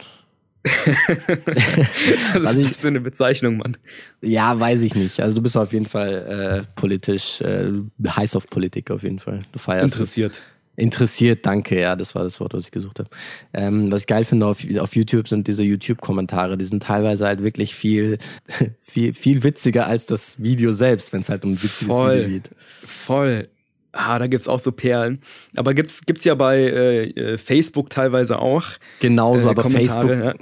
[2.33, 3.77] das ist ich, so eine Bezeichnung, Mann.
[4.21, 5.19] Ja, weiß ich nicht.
[5.19, 7.71] Also du bist auf jeden Fall äh, politisch, äh,
[8.07, 9.41] heiß auf Politik auf jeden Fall.
[9.51, 9.93] Du feierst.
[9.93, 10.37] Interessiert.
[10.37, 10.54] Es.
[10.75, 13.09] Interessiert, danke, ja, das war das Wort, was ich gesucht habe.
[13.53, 16.57] Ähm, was ich geil finde auf, auf YouTube sind diese YouTube-Kommentare.
[16.57, 18.17] Die sind teilweise halt wirklich viel,
[18.79, 22.29] viel, viel witziger als das Video selbst, wenn es halt um ein witziges voll, Video
[22.29, 22.49] geht.
[22.79, 23.49] Voll.
[23.91, 25.21] Ah, da gibt's auch so Perlen.
[25.55, 28.65] Aber gibt's gibt's ja bei äh, äh Facebook teilweise auch.
[28.99, 30.09] Genauso, äh, aber Facebook.
[30.09, 30.33] Ja.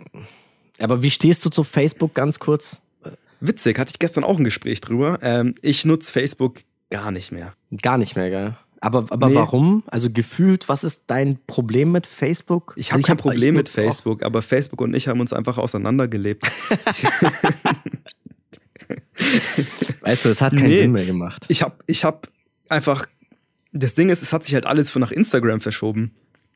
[0.80, 2.82] Aber wie stehst du zu Facebook ganz kurz?
[3.40, 5.20] Witzig, hatte ich gestern auch ein Gespräch drüber.
[5.22, 7.54] Ähm, ich nutze Facebook gar nicht mehr.
[7.82, 8.58] Gar nicht mehr, gell?
[8.84, 9.36] Aber, aber nee.
[9.36, 9.84] warum?
[9.88, 12.74] Also gefühlt, was ist dein Problem mit Facebook?
[12.76, 14.26] Ich habe also kein hab, Problem mit Facebook, auch.
[14.26, 16.44] aber Facebook und ich haben uns einfach auseinandergelebt.
[20.02, 20.82] weißt du, es hat keinen nee.
[20.82, 21.46] Sinn mehr gemacht.
[21.48, 22.28] Ich habe ich hab
[22.68, 23.08] einfach
[23.72, 26.12] das Ding ist, es hat sich halt alles von nach Instagram verschoben.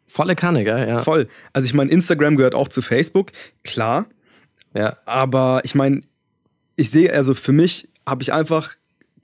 [0.06, 0.86] Volle Kanne, gell?
[0.86, 1.04] Ja.
[1.04, 1.30] Voll.
[1.54, 3.32] Also ich meine, Instagram gehört auch zu Facebook,
[3.64, 4.06] klar.
[4.74, 4.98] Ja.
[5.06, 6.02] Aber ich meine,
[6.76, 8.76] ich sehe, also für mich habe ich einfach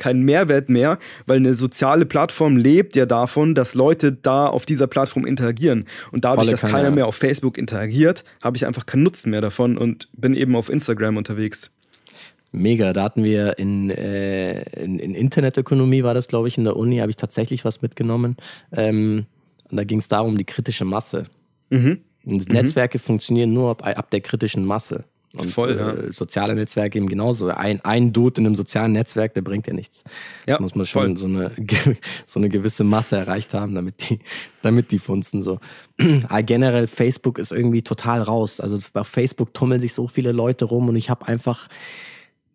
[0.03, 4.87] keinen Mehrwert mehr, weil eine soziale Plattform lebt ja davon, dass Leute da auf dieser
[4.87, 5.85] Plattform interagieren.
[6.11, 9.39] Und dadurch, Volle dass keiner mehr auf Facebook interagiert, habe ich einfach keinen Nutzen mehr
[9.39, 11.71] davon und bin eben auf Instagram unterwegs.
[12.51, 16.75] Mega, da hatten wir in, äh, in, in Internetökonomie, war das glaube ich, in der
[16.75, 18.35] Uni, habe ich tatsächlich was mitgenommen.
[18.73, 19.25] Ähm,
[19.71, 21.27] und da ging es darum, die kritische Masse.
[21.69, 22.01] Mhm.
[22.25, 22.43] Mhm.
[22.49, 25.05] Netzwerke funktionieren nur ab, ab der kritischen Masse.
[25.35, 25.93] Und Voll, ja.
[25.93, 27.47] äh, soziale Netzwerke eben genauso.
[27.47, 30.03] Ein, ein Dude in einem sozialen Netzwerk, der bringt ja nichts.
[30.45, 31.51] Ja, da muss man schon so eine,
[32.27, 34.19] so eine gewisse Masse erreicht haben, damit die,
[34.61, 35.59] damit die funzen so.
[36.29, 38.59] Aber generell, Facebook ist irgendwie total raus.
[38.59, 41.67] Also bei Facebook tummeln sich so viele Leute rum und ich habe einfach,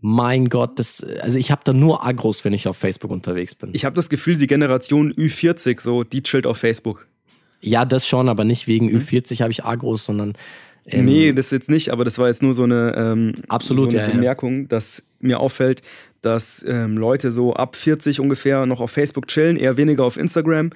[0.01, 3.71] mein Gott, das, also ich habe da nur Agros, wenn ich auf Facebook unterwegs bin.
[3.73, 7.09] Ich habe das Gefühl, die Generation Ü40, so, die chillt auf Facebook.
[7.61, 8.99] Ja, das schon, aber nicht wegen mhm.
[8.99, 10.35] Ü40 habe ich Agros, sondern.
[10.91, 13.99] Ähm, nee, das jetzt nicht, aber das war jetzt nur so eine, ähm, absolut, so
[13.99, 14.67] eine ja, Bemerkung, ja.
[14.69, 15.83] dass mir auffällt,
[16.23, 20.71] dass ähm, Leute so ab 40 ungefähr noch auf Facebook chillen, eher weniger auf Instagram.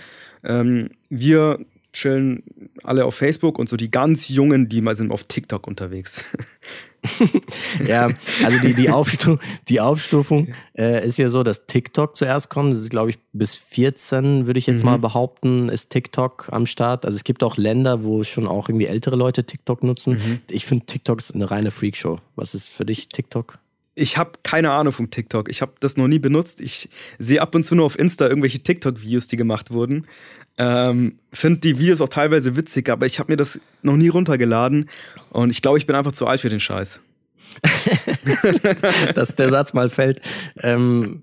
[0.45, 1.59] Ähm, wir
[1.93, 2.43] chillen
[2.83, 6.25] alle auf Facebook und so die ganz Jungen, die mal sind auf TikTok unterwegs.
[7.87, 8.11] ja,
[8.45, 9.39] also die, die, Aufstu
[9.69, 12.75] die Aufstufung äh, ist ja so, dass TikTok zuerst kommt.
[12.75, 14.91] Das ist, glaube ich, bis 14, würde ich jetzt mhm.
[14.91, 17.05] mal behaupten, ist TikTok am Start.
[17.05, 20.15] Also es gibt auch Länder, wo schon auch irgendwie ältere Leute TikTok nutzen.
[20.15, 20.41] Mhm.
[20.51, 22.19] Ich finde, TikTok ist eine reine Freakshow.
[22.37, 23.59] Was ist für dich TikTok?
[23.95, 25.51] Ich habe keine Ahnung von TikTok.
[25.51, 26.61] Ich habe das noch nie benutzt.
[26.61, 26.89] Ich
[27.19, 30.07] sehe ab und zu nur auf Insta irgendwelche TikTok-Videos, die gemacht wurden.
[30.59, 34.91] Ähm, Finde die Videos auch teilweise witzig, aber ich habe mir das noch nie runtergeladen
[35.31, 37.01] und ich glaube, ich bin einfach zu alt für den Scheiß.
[39.15, 40.21] Dass der Satz mal fällt.
[40.61, 41.23] Ähm,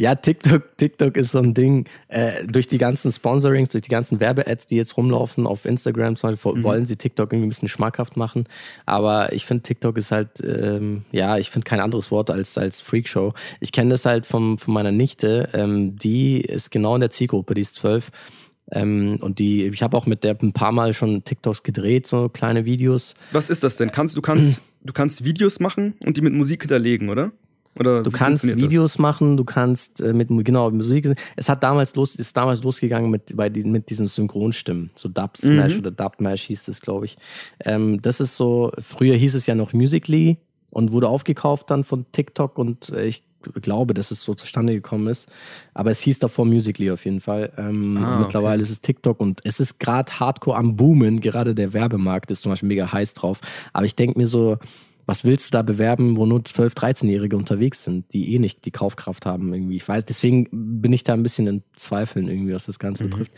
[0.00, 1.86] ja, TikTok, TikTok ist so ein Ding.
[2.08, 6.30] Äh, durch die ganzen Sponsorings, durch die ganzen Werbe-Ads, die jetzt rumlaufen auf Instagram, zum
[6.30, 6.62] Beispiel, mhm.
[6.62, 8.44] wollen sie TikTok irgendwie ein bisschen schmackhaft machen.
[8.86, 12.80] Aber ich finde, TikTok ist halt, ähm, ja, ich finde kein anderes Wort als, als
[12.80, 13.34] Freakshow.
[13.60, 15.50] Ich kenne das halt vom, von meiner Nichte.
[15.52, 18.10] Ähm, die ist genau in der Zielgruppe, die ist zwölf.
[18.72, 22.28] Ähm, und die, ich habe auch mit der ein paar Mal schon TikToks gedreht, so
[22.28, 23.14] kleine Videos.
[23.32, 23.90] Was ist das denn?
[23.92, 27.32] Kannst du kannst du kannst Videos machen und die mit Musik hinterlegen, oder?
[27.78, 28.98] Oder du kannst Videos das?
[28.98, 31.14] machen, du kannst äh, mit genau Musik.
[31.36, 35.36] Es hat damals los, ist damals losgegangen mit bei die, mit diesen Synchronstimmen, so Dub
[35.36, 35.80] Smash mhm.
[35.80, 37.16] oder Dub Mash hieß das, glaube ich.
[37.64, 38.72] Ähm, das ist so.
[38.78, 40.38] Früher hieß es ja noch Musically
[40.70, 43.22] und wurde aufgekauft dann von TikTok und äh, ich
[43.62, 45.30] glaube, dass es so zustande gekommen ist.
[45.74, 47.52] Aber es hieß davor Musically auf jeden Fall.
[47.56, 48.62] Ähm, ah, mittlerweile okay.
[48.62, 51.20] ist es TikTok und es ist gerade hardcore am Boomen.
[51.20, 53.40] Gerade der Werbemarkt ist zum Beispiel mega heiß drauf.
[53.72, 54.58] Aber ich denke mir so,
[55.06, 58.70] was willst du da bewerben, wo nur 12-, 13-Jährige unterwegs sind, die eh nicht die
[58.70, 59.76] Kaufkraft haben irgendwie.
[59.76, 63.10] Ich weiß, deswegen bin ich da ein bisschen in Zweifeln irgendwie, was das Ganze mhm.
[63.10, 63.32] betrifft.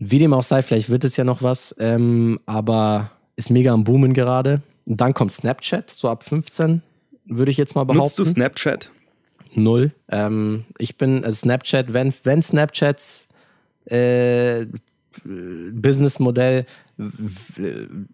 [0.00, 3.84] Wie dem auch sei, vielleicht wird es ja noch was, ähm, aber ist mega am
[3.84, 4.62] Boomen gerade.
[4.88, 6.82] Und dann kommt Snapchat, so ab 15,
[7.26, 8.02] würde ich jetzt mal behaupten.
[8.02, 8.90] Nutzt du Snapchat?
[9.54, 9.92] Null.
[10.08, 13.28] Ähm, ich bin also Snapchat, wenn, wenn Snapchats
[13.86, 14.66] äh,
[15.24, 16.66] Businessmodell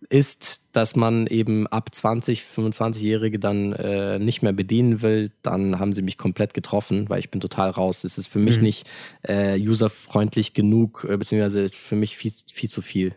[0.09, 5.93] ist, dass man eben ab 20, 25-Jährige dann äh, nicht mehr bedienen will, dann haben
[5.93, 8.05] sie mich komplett getroffen, weil ich bin total raus.
[8.05, 8.63] Es ist für mich mhm.
[8.63, 8.87] nicht
[9.23, 13.15] äh, userfreundlich genug, äh, beziehungsweise für mich viel, viel zu viel,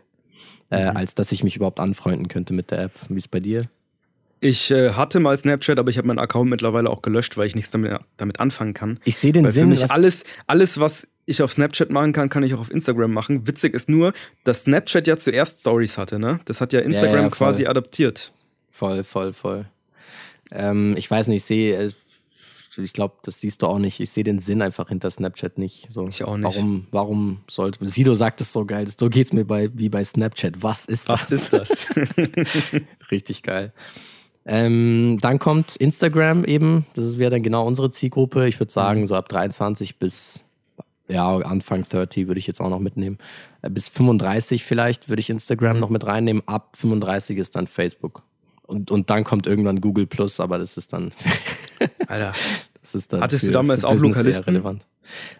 [0.70, 0.96] äh, mhm.
[0.96, 2.92] als dass ich mich überhaupt anfreunden könnte mit der App.
[3.08, 3.66] Wie ist bei dir?
[4.40, 7.54] Ich äh, hatte mal Snapchat, aber ich habe meinen Account mittlerweile auch gelöscht, weil ich
[7.54, 8.98] nichts damit, damit anfangen kann.
[9.04, 9.64] Ich sehe den weil Sinn.
[9.64, 13.12] Für mich alles, alles, was ich auf Snapchat machen kann, kann ich auch auf Instagram
[13.12, 13.46] machen.
[13.46, 14.14] Witzig ist nur,
[14.44, 16.40] dass Snapchat ja zuerst Stories hatte, ne?
[16.46, 18.32] Das hat ja Instagram ja, ja, quasi adaptiert.
[18.70, 19.66] Voll, voll, voll.
[20.50, 21.92] Ähm, ich weiß nicht, ich sehe, äh,
[22.78, 24.00] ich glaube, das siehst du auch nicht.
[24.00, 25.86] Ich sehe den Sinn einfach hinter Snapchat nicht.
[25.90, 26.44] So, ich auch nicht.
[26.44, 27.84] Warum, warum sollte.
[27.86, 28.86] Sido sagt es so geil.
[28.86, 30.62] So geht es mir bei, wie bei Snapchat.
[30.62, 31.52] Was ist Was das?
[31.52, 32.80] Was ist das?
[33.10, 33.74] Richtig geil.
[34.46, 36.86] Ähm, dann kommt Instagram eben.
[36.94, 38.48] Das wäre dann genau unsere Zielgruppe.
[38.48, 39.06] Ich würde sagen, mhm.
[39.06, 40.44] so ab 23 bis
[41.08, 43.18] ja, Anfang 30 würde ich jetzt auch noch mitnehmen.
[43.62, 45.80] Äh, bis 35 vielleicht würde ich Instagram mhm.
[45.80, 46.42] noch mit reinnehmen.
[46.46, 48.22] Ab 35 ist dann Facebook.
[48.62, 51.12] Und, und dann kommt irgendwann Google Plus, aber das ist dann.
[52.06, 52.32] Alter.
[52.82, 54.54] Das ist dann Hattest für, du damals auch Lokalisten?
[54.54, 54.86] Relevant.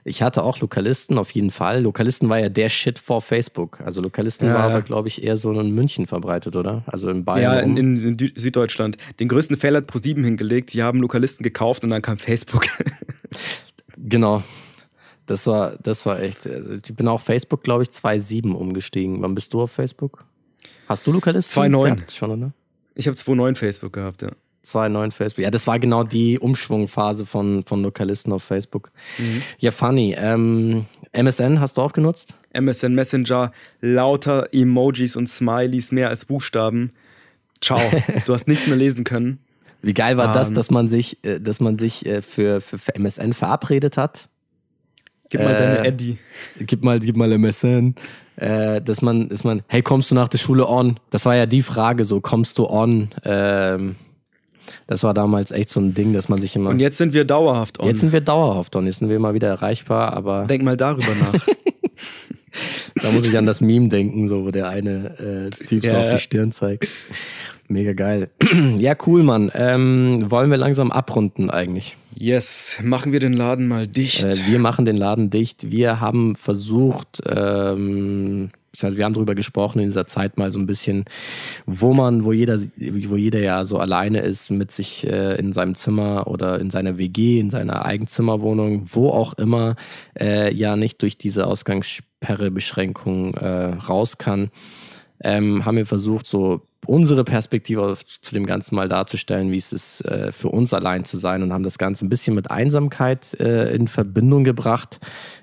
[0.04, 1.82] Ich hatte auch Lokalisten, auf jeden Fall.
[1.82, 3.80] Lokalisten war ja der Shit vor Facebook.
[3.80, 6.82] Also Lokalisten ja, war aber, glaube ich, eher so in München verbreitet, oder?
[6.86, 7.54] Also in Bayern.
[7.54, 8.96] Ja, in, in, in Süddeutschland.
[9.18, 10.72] Den größten Fehler hat ProSieben hingelegt.
[10.72, 12.66] Die haben Lokalisten gekauft und dann kam Facebook.
[13.96, 14.42] genau.
[15.26, 16.46] Das war, das war echt.
[16.46, 19.22] Äh, ich bin auf Facebook, glaube ich, 2.7 umgestiegen.
[19.22, 20.24] Wann bist du auf Facebook?
[20.88, 21.62] Hast du Lokalisten?
[21.62, 22.11] 2.9.
[22.11, 22.52] Schon, oder?
[22.94, 24.32] Ich habe 2.9 Facebook gehabt, ja.
[24.64, 25.42] 2.9 Facebook.
[25.42, 28.90] Ja, das war genau die Umschwungphase von, von Lokalisten auf Facebook.
[29.18, 29.42] Mhm.
[29.58, 30.14] Ja, funny.
[30.18, 32.34] Ähm, MSN hast du auch genutzt?
[32.52, 36.92] MSN Messenger, lauter Emojis und Smileys, mehr als Buchstaben.
[37.61, 37.80] Ciao,
[38.26, 39.38] du hast nichts mehr lesen können.
[39.82, 40.54] Wie geil war um, das, ähm.
[40.54, 44.28] dass man sich, äh, dass man sich äh, für, für, für MSN verabredet hat?
[45.30, 46.18] Gib mal äh, deine Eddie.
[46.58, 47.94] Gib mal, gib mal MSN.
[48.36, 50.98] Äh, dass man, dass man, hey, kommst du nach der Schule on?
[51.11, 53.11] Das war ja die Frage, so, kommst du on?
[53.24, 53.96] Ähm,
[54.86, 56.70] das war damals echt so ein Ding, dass man sich immer.
[56.70, 57.86] Und jetzt sind wir dauerhaft on.
[57.86, 58.86] Jetzt sind wir dauerhaft on.
[58.86, 60.46] Jetzt sind wir immer wieder erreichbar, aber.
[60.46, 61.46] Denk mal darüber nach.
[63.02, 66.08] da muss ich an das Meme denken, so, wo der eine äh, Typ so auf
[66.08, 66.88] die Stirn zeigt.
[67.68, 68.30] Mega geil.
[68.78, 69.50] ja, cool, Mann.
[69.54, 71.96] Ähm, wollen wir langsam abrunden eigentlich?
[72.16, 74.24] Yes, machen wir den Laden mal dicht.
[74.24, 75.70] Äh, wir machen den Laden dicht.
[75.70, 78.50] Wir haben versucht, ähm,
[78.82, 81.04] also wir haben darüber gesprochen in dieser Zeit mal so ein bisschen,
[81.66, 85.74] wo man, wo jeder, wo jeder ja so alleine ist mit sich äh, in seinem
[85.74, 89.76] Zimmer oder in seiner WG, in seiner Eigenzimmerwohnung, wo auch immer,
[90.18, 94.50] äh, ja nicht durch diese Ausgangssperre-Beschränkung äh, raus kann.
[95.22, 100.05] Ähm, haben wir versucht, so unsere Perspektive zu dem Ganzen mal darzustellen, wie es ist,
[100.05, 103.74] äh, für uns allein zu sein und haben das Ganze ein bisschen mit Einsamkeit äh,
[103.74, 104.99] in Verbindung gebracht.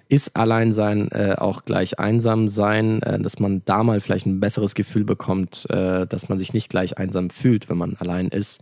[0.09, 4.73] Ist Alleinsein äh, auch gleich einsam sein, äh, dass man da mal vielleicht ein besseres
[4.73, 8.61] Gefühl bekommt, dass man sich nicht gleich einsam fühlt, wenn man allein ist.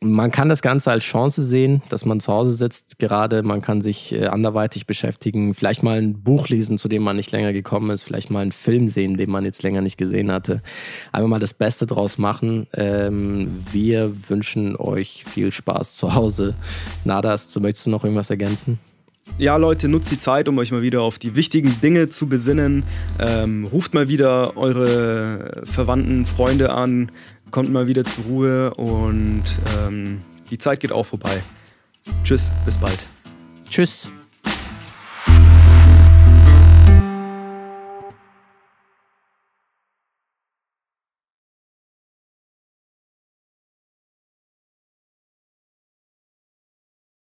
[0.00, 3.82] Man kann das Ganze als Chance sehen, dass man zu Hause sitzt gerade, man kann
[3.82, 7.90] sich äh, anderweitig beschäftigen, vielleicht mal ein Buch lesen, zu dem man nicht länger gekommen
[7.90, 10.62] ist, vielleicht mal einen Film sehen, den man jetzt länger nicht gesehen hatte.
[11.10, 12.68] Einfach mal das Beste draus machen.
[12.74, 16.54] Ähm, wir wünschen euch viel Spaß zu Hause.
[17.04, 18.78] Nadas, du möchtest du noch irgendwas ergänzen?
[19.36, 22.82] Ja, Leute, nutzt die Zeit, um euch mal wieder auf die wichtigen Dinge zu besinnen.
[23.20, 27.10] Ähm, ruft mal wieder eure Verwandten, Freunde an,
[27.50, 29.44] kommt mal wieder zur Ruhe und
[29.78, 31.42] ähm, die Zeit geht auch vorbei.
[32.24, 33.04] Tschüss, bis bald.
[33.68, 34.10] Tschüss.